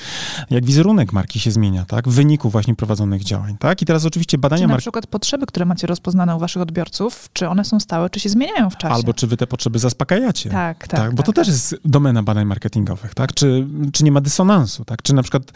jak 0.50 0.64
wizerunek 0.64 1.12
marki 1.12 1.40
się 1.40 1.50
zmienia, 1.50 1.84
tak, 1.84 2.08
w 2.08 2.12
wyniku 2.12 2.50
właśnie 2.50 2.74
prowadzonych 2.74 3.24
działań, 3.24 3.56
tak, 3.58 3.82
i 3.82 3.84
teraz 3.84 4.04
oczywiście 4.04 4.38
badania... 4.38 4.62
Czy 4.62 4.68
na 4.68 4.76
przykład 4.76 5.06
potrzeby, 5.06 5.46
które 5.46 5.66
macie 5.66 5.86
rozpoznane 5.86 6.36
u 6.36 6.38
waszych 6.38 6.62
odbiorców, 6.62 7.28
czy 7.32 7.48
one 7.48 7.64
są 7.64 7.80
stałe, 7.80 8.10
czy 8.10 8.20
się 8.20 8.28
zmieniają 8.28 8.70
w 8.70 8.76
czasie? 8.76 8.94
Albo 8.94 9.14
czy 9.14 9.26
wy 9.26 9.36
te 9.36 9.46
potrzeby 9.46 9.78
zaspokajacie. 9.78 10.50
Tak, 10.50 10.88
tak. 10.88 11.00
tak 11.00 11.10
bo 11.10 11.16
tak. 11.16 11.26
to 11.26 11.32
też 11.32 11.48
jest 11.48 11.76
domena 11.84 12.22
badań 12.22 12.44
marketingowych, 12.44 12.73
tak? 13.14 13.34
Czy, 13.34 13.66
czy 13.92 14.04
nie 14.04 14.12
ma 14.12 14.20
dysonansu, 14.20 14.84
tak? 14.84 15.02
Czy 15.02 15.14
na 15.14 15.22
przykład 15.22 15.52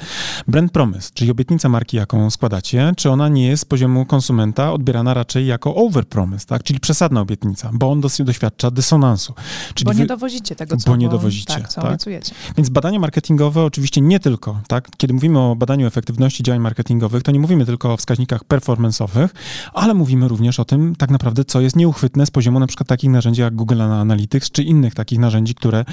brand 0.48 0.72
promise, 0.72 1.11
czyli 1.14 1.31
obietnica 1.31 1.68
marki, 1.68 1.96
jaką 1.96 2.31
składacie, 2.31 2.92
czy 2.96 3.11
ona 3.11 3.28
nie 3.28 3.46
jest 3.46 3.62
z 3.62 3.64
poziomu 3.64 4.07
konsumenta 4.07 4.72
odbierana 4.72 5.14
raczej 5.14 5.46
jako 5.46 5.74
over 5.74 6.07
promise, 6.07 6.46
tak? 6.46 6.62
Czyli 6.62 6.81
przesadna 6.81 7.20
obietnica, 7.20 7.70
bo 7.72 7.90
on 7.90 8.00
doświadcza 8.00 8.70
dysonansu. 8.70 9.35
Czyli 9.74 9.87
bo 9.87 9.92
nie 9.92 10.07
dowozicie 10.07 10.57
tego, 10.57 10.76
co, 10.76 10.90
bo 10.90 10.96
nie 10.96 11.09
dowozicie, 11.09 11.54
tak, 11.54 11.68
co 11.68 11.81
tak? 11.81 11.90
obiecujecie. 11.90 12.35
Więc 12.57 12.68
badania 12.68 12.98
marketingowe 12.98 13.64
oczywiście 13.64 14.00
nie 14.00 14.20
tylko, 14.20 14.61
tak? 14.68 14.88
Kiedy 14.96 15.14
mówimy 15.14 15.38
o 15.38 15.57
badaniu 15.57 15.87
efektywności 15.87 16.42
działań 16.42 16.61
marketingowych, 16.61 17.22
to 17.22 17.33
nie 17.33 17.40
mówimy 17.40 17.66
tylko 17.66 17.92
o 17.92 17.96
wskaźnikach 17.96 18.44
performance'owych, 18.44 19.28
ale 19.72 19.94
mówimy 19.94 20.28
również 20.28 20.61
o 20.61 20.64
tym 20.64 20.96
tak 20.96 21.11
naprawdę, 21.11 21.44
co 21.44 21.61
jest 21.61 21.76
nieuchwytne 21.76 22.26
z 22.26 22.31
poziomu 22.31 22.61
na 22.61 22.66
przykład 22.66 22.88
takich 22.88 23.11
narzędzi 23.11 23.40
jak 23.40 23.54
Google 23.54 23.83
Analytics, 23.83 24.50
czy 24.50 24.62
innych 24.62 24.94
takich 24.94 25.18
narzędzi, 25.18 25.54
które 25.54 25.85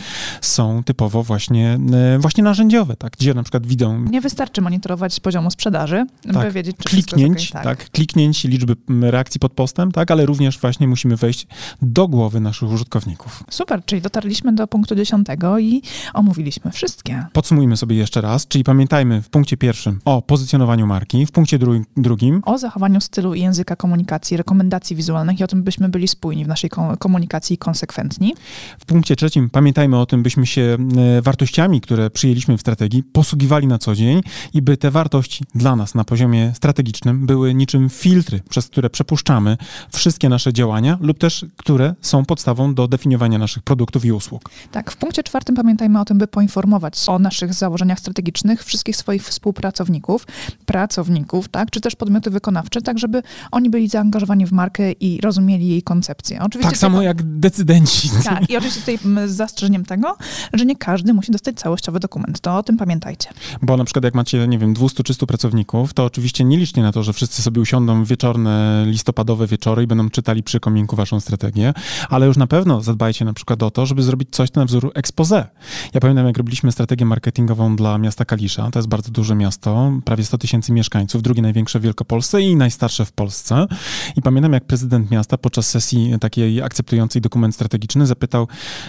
są 0.41 0.83
typowo 0.83 1.14
właśnie, 1.23 1.79
e, 1.93 2.19
właśnie 2.19 2.43
narzędziowe, 2.43 2.95
tak, 2.95 3.13
gdzie 3.19 3.33
na 3.33 3.43
przykład 3.43 3.67
widzą... 3.67 3.99
Nie 3.99 4.21
wystarczy 4.21 4.61
monitorować 4.61 5.19
poziomu 5.19 5.51
sprzedaży, 5.51 6.05
tak, 6.33 6.47
by 6.47 6.51
wiedzieć, 6.51 6.77
czy 6.77 6.89
kliknięć, 6.89 7.51
okay, 7.51 7.63
tak. 7.63 7.77
tak, 7.77 7.89
kliknięć, 7.89 8.43
liczby 8.43 8.75
reakcji 9.01 9.39
pod 9.39 9.53
postem, 9.53 9.91
tak, 9.91 10.11
ale 10.11 10.25
również 10.25 10.59
właśnie 10.59 10.87
musimy 10.87 11.15
wejść 11.15 11.47
do 11.81 12.07
głowy 12.07 12.39
naszych 12.39 12.69
użytkowników. 12.69 13.43
Super, 13.49 13.85
czyli 13.85 14.01
dotarliśmy 14.01 14.53
do 14.53 14.67
punktu 14.67 14.95
dziesiątego 14.95 15.59
i 15.59 15.81
omówiliśmy 16.13 16.71
wszystkie. 16.71 17.25
Podsumujmy 17.33 17.77
sobie 17.77 17.95
jeszcze 17.95 18.21
raz, 18.21 18.47
czyli 18.47 18.63
pamiętajmy 18.63 19.21
w 19.21 19.29
punkcie 19.29 19.57
pierwszym 19.57 19.99
o 20.05 20.21
pozycjonowaniu 20.21 20.87
marki, 20.87 21.25
w 21.25 21.31
punkcie 21.31 21.59
dru 21.59 21.81
drugim 21.97 22.41
o 22.45 22.57
zachowaniu 22.57 23.01
stylu 23.01 23.33
i 23.33 23.41
języka 23.41 23.75
komunikacji, 23.75 24.37
rekomendacji 24.37 24.95
wizualnych 24.95 25.39
i 25.39 25.43
o 25.43 25.47
tym, 25.47 25.63
byśmy 25.63 25.89
byli 25.89 26.07
spójni 26.07 26.45
w 26.45 26.47
naszej 26.47 26.69
komunikacji 26.99 27.53
i 27.53 27.57
konsekwentni. 27.57 28.35
W 28.79 28.85
punkcie 28.85 29.15
trzecim 29.15 29.49
pamiętajmy 29.49 29.99
o 29.99 30.05
tym, 30.05 30.23
byśmy 30.23 30.45
się 30.45 30.77
wartościami, 31.21 31.81
które 31.81 32.09
przyjęliśmy 32.09 32.57
w 32.57 32.61
strategii, 32.61 33.03
posługiwali 33.03 33.67
na 33.67 33.77
co 33.77 33.95
dzień 33.95 34.21
i 34.53 34.61
by 34.61 34.77
te 34.77 34.91
wartości 34.91 35.43
dla 35.55 35.75
nas 35.75 35.95
na 35.95 36.03
poziomie 36.03 36.51
strategicznym 36.55 37.25
były 37.25 37.53
niczym 37.53 37.89
filtry, 37.89 38.41
przez 38.49 38.67
które 38.67 38.89
przepuszczamy 38.89 39.57
wszystkie 39.93 40.29
nasze 40.29 40.53
działania 40.53 40.97
lub 41.01 41.17
też 41.17 41.45
które 41.57 41.95
są 42.01 42.25
podstawą 42.25 42.73
do 42.73 42.87
definiowania 42.87 43.37
naszych 43.37 43.63
produktów 43.63 44.05
i 44.05 44.11
usług. 44.11 44.49
Tak, 44.71 44.91
w 44.91 44.97
punkcie 44.97 45.23
czwartym 45.23 45.55
pamiętajmy 45.55 45.99
o 45.99 46.05
tym, 46.05 46.17
by 46.17 46.27
poinformować 46.27 46.93
o 47.07 47.19
naszych 47.19 47.53
założeniach 47.53 47.99
strategicznych 47.99 48.63
wszystkich 48.63 48.95
swoich 48.95 49.23
współpracowników, 49.23 50.27
pracowników, 50.65 51.49
tak, 51.49 51.71
czy 51.71 51.81
też 51.81 51.95
podmioty 51.95 52.29
wykonawcze, 52.29 52.81
tak 52.81 52.99
żeby 52.99 53.23
oni 53.51 53.69
byli 53.69 53.87
zaangażowani 53.89 54.45
w 54.45 54.51
markę 54.51 54.91
i 54.91 55.21
rozumieli 55.21 55.67
jej 55.67 55.83
koncepcję. 55.83 56.39
Oczywiście 56.41 56.71
tak 56.71 56.77
samo 56.77 57.01
jak 57.01 57.23
decydenci. 57.23 58.09
Tak, 58.23 58.49
i 58.49 58.57
oczywiście 58.57 58.79
tutaj 58.79 58.99
z 59.27 59.31
zastrzeżeniem 59.31 59.85
tego, 59.85 60.17
że 60.53 60.65
nie 60.65 60.75
każdy 60.75 60.94
musi 61.13 61.31
dostać 61.31 61.55
całościowy 61.55 61.99
dokument. 61.99 62.39
To 62.39 62.57
o 62.57 62.63
tym 62.63 62.77
pamiętajcie. 62.77 63.29
Bo 63.61 63.77
na 63.77 63.85
przykład 63.85 64.03
jak 64.03 64.15
macie, 64.15 64.47
nie 64.47 64.59
wiem, 64.59 64.73
200-300 64.73 65.25
pracowników, 65.25 65.93
to 65.93 66.05
oczywiście 66.05 66.43
nie 66.43 66.57
liczcie 66.57 66.81
na 66.81 66.91
to, 66.91 67.03
że 67.03 67.13
wszyscy 67.13 67.41
sobie 67.41 67.61
usiądą 67.61 68.03
w 68.03 68.07
wieczorne, 68.07 68.83
listopadowe 68.87 69.47
wieczory 69.47 69.83
i 69.83 69.87
będą 69.87 70.09
czytali 70.09 70.43
przy 70.43 70.59
kominku 70.59 70.95
waszą 70.95 71.19
strategię, 71.19 71.73
ale 72.09 72.25
już 72.25 72.37
na 72.37 72.47
pewno 72.47 72.81
zadbajcie 72.81 73.25
na 73.25 73.33
przykład 73.33 73.63
o 73.63 73.71
to, 73.71 73.85
żeby 73.85 74.03
zrobić 74.03 74.29
coś 74.31 74.53
na 74.53 74.65
wzór 74.65 74.91
expose. 74.95 75.47
Ja 75.93 76.01
pamiętam, 76.01 76.25
jak 76.27 76.37
robiliśmy 76.37 76.71
strategię 76.71 77.05
marketingową 77.05 77.75
dla 77.75 77.97
miasta 77.97 78.25
Kalisza, 78.25 78.71
to 78.71 78.79
jest 78.79 78.89
bardzo 78.89 79.11
duże 79.11 79.35
miasto, 79.35 79.91
prawie 80.05 80.23
100 80.23 80.37
tysięcy 80.37 80.71
mieszkańców, 80.71 81.21
drugie 81.21 81.41
największe 81.41 81.79
w 81.79 81.81
Wielkopolsce 81.81 82.41
i 82.41 82.55
najstarsze 82.55 83.05
w 83.05 83.11
Polsce. 83.11 83.67
I 84.15 84.21
pamiętam, 84.21 84.53
jak 84.53 84.65
prezydent 84.65 85.11
miasta 85.11 85.37
podczas 85.37 85.69
sesji 85.69 86.13
takiej 86.19 86.61
akceptującej 86.61 87.21
dokument 87.21 87.55
strategiczny 87.55 88.05
zapytał, 88.05 88.47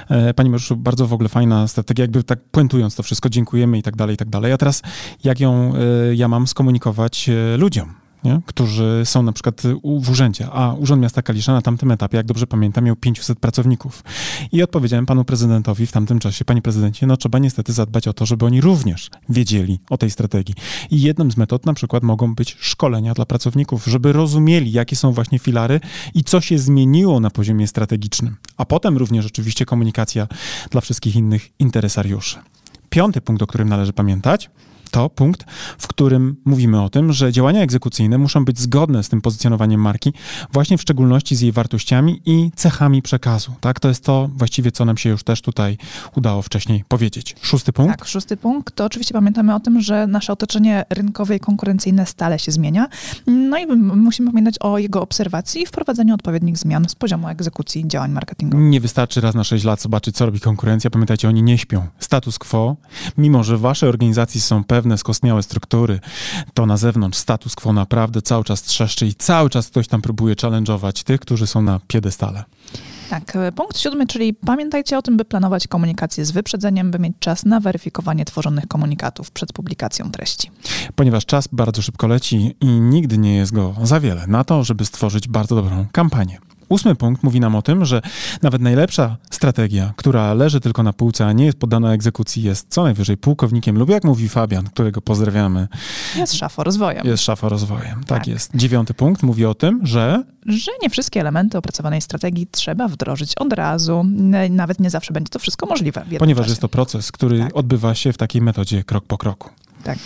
e, 0.09 0.35
Panie 0.35 0.51
Mariuszu, 0.51 0.77
bardzo 0.77 1.07
w 1.07 1.13
ogóle 1.13 1.29
fajna 1.29 1.69
strategia, 1.69 1.96
jakby 1.99 2.23
tak 2.23 2.39
puentując 2.51 2.97
to 2.97 3.03
wszystko, 3.03 3.29
dziękujemy 3.29 3.79
i 3.79 3.83
tak 3.83 3.97
dalej, 3.97 4.15
i 4.15 4.17
tak 4.17 4.29
dalej. 4.29 4.53
A 4.53 4.59
teraz 4.59 4.83
jak 5.25 5.41
ją 5.41 5.73
e, 5.75 6.15
ja 6.15 6.29
mam 6.29 6.47
skomunikować 6.47 7.29
e, 7.29 7.57
ludziom? 7.57 8.06
Nie? 8.27 8.41
którzy 8.47 9.03
są 9.05 9.23
na 9.23 9.33
przykład 9.33 9.63
w 10.03 10.11
urzędzie, 10.11 10.49
a 10.53 10.73
Urząd 10.73 11.03
Miasta 11.03 11.23
Kalisza 11.23 11.53
na 11.53 11.63
tamtym 11.63 11.91
etapie, 11.91 12.17
jak 12.17 12.27
dobrze 12.27 12.47
pamiętam, 12.47 12.85
miał 12.85 12.97
500 12.97 13.39
pracowników. 13.39 14.05
I 14.53 14.63
odpowiedziałem 14.63 15.07
panu 15.07 15.25
prezydentowi 15.25 15.87
w 15.87 15.93
tamtym 15.93 16.19
czasie, 16.19 16.45
panie 16.45 16.63
prezydencie, 16.63 17.07
no 17.07 17.17
trzeba 17.17 17.39
niestety 17.39 17.73
zadbać 17.73 18.09
o 18.09 18.13
to, 18.13 18.27
żeby 18.27 18.47
oni 18.47 18.61
również 18.61 19.11
wiedzieli 19.29 19.81
o 19.91 19.99
tej 19.99 20.11
strategii. 20.11 20.55
I 20.91 21.03
jedną 21.03 21.31
z 21.31 21.37
metod 21.37 21.67
na 21.67 21.75
przykład 21.75 22.03
mogą 22.03 22.35
być 22.35 22.57
szkolenia 22.61 23.15
dla 23.15 23.27
pracowników, 23.27 23.85
żeby 23.85 24.13
rozumieli, 24.13 24.73
jakie 24.73 24.97
są 24.97 25.13
właśnie 25.13 25.39
filary 25.39 25.81
i 26.15 26.25
co 26.25 26.41
się 26.41 26.59
zmieniło 26.59 27.21
na 27.21 27.31
poziomie 27.31 27.67
strategicznym. 27.67 28.37
A 28.57 28.65
potem 28.65 28.97
również 28.97 29.27
oczywiście 29.27 29.65
komunikacja 29.65 30.27
dla 30.71 30.81
wszystkich 30.81 31.17
innych 31.17 31.49
interesariuszy. 31.59 32.39
Piąty 32.91 33.21
punkt, 33.21 33.43
o 33.43 33.47
którym 33.47 33.69
należy 33.69 33.93
pamiętać, 33.93 34.51
to 34.91 35.11
punkt, 35.11 35.45
w 35.79 35.87
którym 35.87 36.37
mówimy 36.45 36.83
o 36.83 36.91
tym, 36.91 37.13
że 37.13 37.33
działania 37.33 37.63
egzekucyjne 37.63 38.19
muszą 38.19 38.45
być 38.45 38.61
zgodne 38.61 39.03
z 39.03 39.09
tym 39.09 39.21
pozycjonowaniem 39.21 39.81
marki, 39.81 40.13
właśnie 40.53 40.79
w 40.79 40.83
szczególności 40.83 41.37
z 41.37 41.41
jej 41.41 41.53
wartościami 41.53 42.23
i 42.27 42.51
cechami 42.57 43.03
przekazu. 43.03 43.53
Tak, 43.61 43.81
to 43.81 43.89
jest 43.89 44.05
to 44.05 44.29
właściwie, 44.35 44.73
co 44.73 44.85
nam 44.85 44.97
się 44.97 45.11
już 45.11 45.25
też 45.25 45.43
tutaj 45.43 45.79
udało 46.17 46.43
wcześniej 46.43 46.85
powiedzieć. 46.89 47.37
Szósty 47.43 47.73
punkt. 47.73 47.99
Tak, 47.99 48.09
szósty 48.09 48.37
punkt 48.37 48.75
to 48.75 48.85
oczywiście 48.85 49.15
pamiętamy 49.15 49.55
o 49.55 49.61
tym, 49.61 49.81
że 49.81 50.07
nasze 50.07 50.33
otoczenie 50.33 50.85
rynkowe 50.91 51.37
i 51.37 51.41
konkurencyjne 51.41 52.07
stale 52.07 52.39
się 52.39 52.53
zmienia. 52.53 52.89
No 53.27 53.59
i 53.59 53.67
musimy 53.77 54.31
pamiętać 54.31 54.55
o 54.61 54.79
jego 54.79 55.03
obserwacji 55.03 55.63
i 55.63 55.67
wprowadzeniu 55.67 56.15
odpowiednich 56.15 56.59
zmian 56.59 56.89
z 56.89 56.95
poziomu 56.95 57.29
egzekucji 57.29 57.89
działań 57.89 58.11
marketingowych. 58.13 58.71
Nie 58.71 58.81
wystarczy 58.81 59.21
raz 59.21 59.35
na 59.35 59.45
6 59.45 59.65
lat 59.65 59.81
zobaczyć, 59.81 60.17
co 60.17 60.27
robi 60.27 60.41
konkurencja. 60.41 60.91
Pamiętajcie, 60.91 61.29
oni 61.29 61.43
nie 61.43 61.59
śpią. 61.59 61.87
Status 61.99 62.39
quo, 62.39 62.77
mimo 63.19 63.45
że 63.45 63.57
w 63.57 63.61
waszej 63.61 63.89
organizacji 63.89 64.41
są 64.41 64.65
pewne 64.65 64.76
pewne 64.77 64.99
skostniałe 64.99 65.43
struktury, 65.43 66.01
to 66.55 66.67
na 66.67 66.77
zewnątrz 66.77 67.19
status 67.19 67.55
quo 67.55 67.73
naprawdę 67.73 68.23
cały 68.23 68.45
czas 68.45 68.63
trzeszczy 68.63 69.07
i 69.07 69.15
cały 69.15 69.51
czas 69.51 69.69
ktoś 69.69 69.89
tam 69.89 70.03
próbuje 70.03 70.35
challenge'ować 70.35 71.03
tych, 71.05 71.21
którzy 71.21 71.47
są 71.47 71.63
na 71.63 71.81
piedestale. 71.87 72.45
Tak, 73.11 73.37
e, 73.37 73.53
punkt 73.53 73.79
siódmy, 73.79 74.07
czyli 74.07 74.35
pamiętajcie 74.35 74.99
o 74.99 75.03
tym, 75.03 75.17
by 75.17 75.25
planować 75.25 75.67
komunikację 75.67 76.25
z 76.25 76.31
wyprzedzeniem, 76.31 76.91
by 76.91 76.99
mieć 76.99 77.13
czas 77.19 77.45
na 77.45 77.61
weryfikowanie 77.61 78.25
tworzonych 78.25 78.67
komunikatów 78.67 79.31
przed 79.31 79.53
publikacją 79.53 80.11
treści. 80.11 80.51
Ponieważ 80.95 81.27
czas 81.27 81.49
bardzo 81.53 81.83
szybko 81.83 82.07
leci 82.07 82.57
i 82.61 82.67
nigdy 82.67 83.19
nie 83.19 83.37
jest 83.37 83.53
go 83.53 83.75
za 83.83 84.01
wiele 84.01 84.27
na 84.27 84.45
to, 84.45 84.65
żeby 84.65 84.85
stworzyć 84.85 85.29
bardzo 85.29 85.55
dobrą 85.55 85.87
kampanię. 85.93 86.39
Ósmy 86.69 86.95
punkt 86.95 87.23
mówi 87.23 87.41
nam 87.41 87.55
o 87.55 87.63
tym, 87.63 87.85
że 87.85 88.03
nawet 88.43 88.63
najlepsza 88.63 89.17
strategia, 89.31 89.93
która 89.97 90.35
leży 90.35 90.61
tylko 90.61 90.83
na 90.83 90.93
półce, 90.93 91.27
a 91.27 91.33
nie 91.33 91.45
jest 91.45 91.59
poddana 91.59 91.93
egzekucji, 91.93 92.43
jest 92.43 92.67
co 92.69 92.83
najwyżej 92.83 93.17
pułkownikiem 93.17 93.79
lub 93.79 93.91
jak 93.91 94.05
mówi 94.05 94.29
Fabian, 94.29 94.67
którego 94.67 95.01
pozdrawiamy. 95.01 95.69
Jest 96.17 96.35
szafo 96.35 96.65
rozwojem. 96.65 97.07
Jest 97.07 97.23
szafo 97.23 97.49
rozwojem, 97.49 97.95
tak, 97.95 98.19
tak 98.19 98.27
jest. 98.27 98.51
Dziewiąty 98.55 98.95
punkt 98.95 99.23
mówi 99.23 99.45
o 99.45 99.55
tym, 99.55 99.81
że... 99.83 100.23
Że 100.47 100.71
nie 100.83 100.91
wszystkie 100.91 101.21
elementy 101.21 101.59
opracowanej 101.59 102.01
strategii 102.01 102.47
trzeba 102.51 102.89
wdrożyć 102.89 103.35
od 103.35 103.53
razu. 103.53 104.05
Nawet 104.51 104.81
nie 104.81 104.91
zawsze 104.91 105.13
będzie 105.13 105.31
to 105.31 105.39
wszystko 105.39 105.67
możliwe. 105.67 106.05
Ponieważ 106.19 106.43
czasie. 106.43 106.51
jest 106.51 106.61
to 106.61 106.69
proces, 106.69 107.13
który 107.13 107.39
tak. 107.39 107.57
odbywa 107.57 107.95
się 107.95 108.13
w 108.13 108.19
takiej 108.19 108.43
metodzie 108.43 108.85
krok 108.85 109.05
po 109.05 109.19
kroku. 109.19 109.51
Tak. 109.87 109.99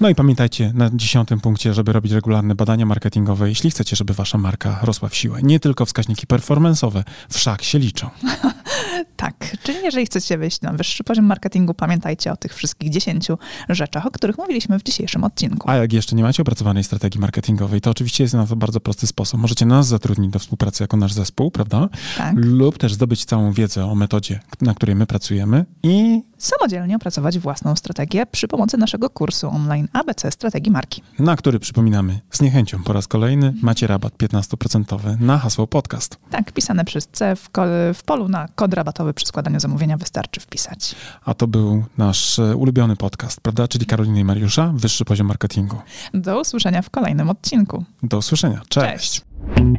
No 0.00 0.08
i 0.08 0.14
pamiętajcie 0.14 0.72
na 0.74 0.90
dziesiątym 0.94 1.40
punkcie, 1.40 1.74
żeby 1.74 1.92
robić 1.92 2.12
regularne 2.12 2.54
badania 2.54 2.86
marketingowe, 2.86 3.48
jeśli 3.48 3.70
chcecie, 3.70 3.96
żeby 3.96 4.14
wasza 4.14 4.38
marka 4.38 4.78
rosła 4.82 5.08
w 5.08 5.14
siłę. 5.16 5.38
Nie 5.42 5.60
tylko 5.60 5.86
wskaźniki 5.86 6.26
performance'owe, 6.26 7.02
wszak 7.30 7.62
się 7.62 7.78
liczą. 7.78 8.10
tak, 9.16 9.56
czyli 9.62 9.78
jeżeli 9.84 10.06
chcecie 10.06 10.38
wyjść 10.38 10.60
na 10.60 10.72
wyższy 10.72 11.04
poziom 11.04 11.24
marketingu, 11.24 11.74
pamiętajcie 11.74 12.32
o 12.32 12.36
tych 12.36 12.54
wszystkich 12.54 12.90
dziesięciu 12.90 13.38
rzeczach, 13.68 14.06
o 14.06 14.10
których 14.10 14.38
mówiliśmy 14.38 14.78
w 14.78 14.82
dzisiejszym 14.82 15.24
odcinku. 15.24 15.70
A 15.70 15.76
jak 15.76 15.92
jeszcze 15.92 16.16
nie 16.16 16.22
macie 16.22 16.42
opracowanej 16.42 16.84
strategii 16.84 17.20
marketingowej, 17.20 17.80
to 17.80 17.90
oczywiście 17.90 18.24
jest 18.24 18.34
na 18.34 18.46
to 18.46 18.56
bardzo 18.56 18.80
prosty 18.80 19.06
sposób. 19.06 19.40
Możecie 19.40 19.66
nas 19.66 19.86
zatrudnić 19.86 20.30
do 20.30 20.38
współpracy 20.38 20.82
jako 20.82 20.96
nasz 20.96 21.12
zespół, 21.12 21.50
prawda? 21.50 21.88
Tak. 22.18 22.34
Lub 22.36 22.78
też 22.78 22.94
zdobyć 22.94 23.24
całą 23.24 23.52
wiedzę 23.52 23.84
o 23.84 23.94
metodzie, 23.94 24.40
na 24.60 24.74
której 24.74 24.96
my 24.96 25.06
pracujemy 25.06 25.64
i 25.82 26.22
samodzielnie 26.38 26.96
opracować 26.96 27.38
własną 27.38 27.76
strategię 27.76 28.26
przy 28.26 28.48
pomocy 28.48 28.76
naszego 28.76 29.10
kursu 29.10 29.48
online 29.48 29.88
ABC 29.92 30.30
Strategii 30.30 30.72
Marki. 30.72 31.02
Na 31.18 31.36
który 31.36 31.58
przypominamy 31.58 32.20
z 32.30 32.40
niechęcią 32.40 32.82
po 32.82 32.92
raz 32.92 33.08
kolejny 33.08 33.54
macie 33.62 33.86
rabat 33.86 34.12
15% 34.14 35.20
na 35.20 35.38
hasło 35.38 35.66
podcast. 35.66 36.18
Tak, 36.30 36.52
pisane 36.52 36.84
przez 36.84 37.08
C 37.12 37.36
w, 37.36 37.50
w 37.94 38.02
polu 38.02 38.28
na 38.28 38.48
kod 38.54 38.74
rabatowy 38.88 39.14
przy 39.14 39.26
składaniu 39.26 39.60
zamówienia 39.60 39.96
wystarczy 39.96 40.40
wpisać. 40.40 40.94
A 41.24 41.34
to 41.34 41.46
był 41.46 41.84
nasz 41.98 42.38
e, 42.38 42.56
ulubiony 42.56 42.96
podcast, 42.96 43.40
prawda? 43.40 43.68
Czyli 43.68 43.86
Karolina 43.86 44.20
i 44.20 44.24
Mariusza, 44.24 44.72
wyższy 44.74 45.04
poziom 45.04 45.26
marketingu. 45.26 45.76
Do 46.14 46.40
usłyszenia 46.40 46.82
w 46.82 46.90
kolejnym 46.90 47.30
odcinku. 47.30 47.84
Do 48.02 48.18
usłyszenia. 48.18 48.62
Cześć. 48.68 49.22
Cześć. 49.54 49.78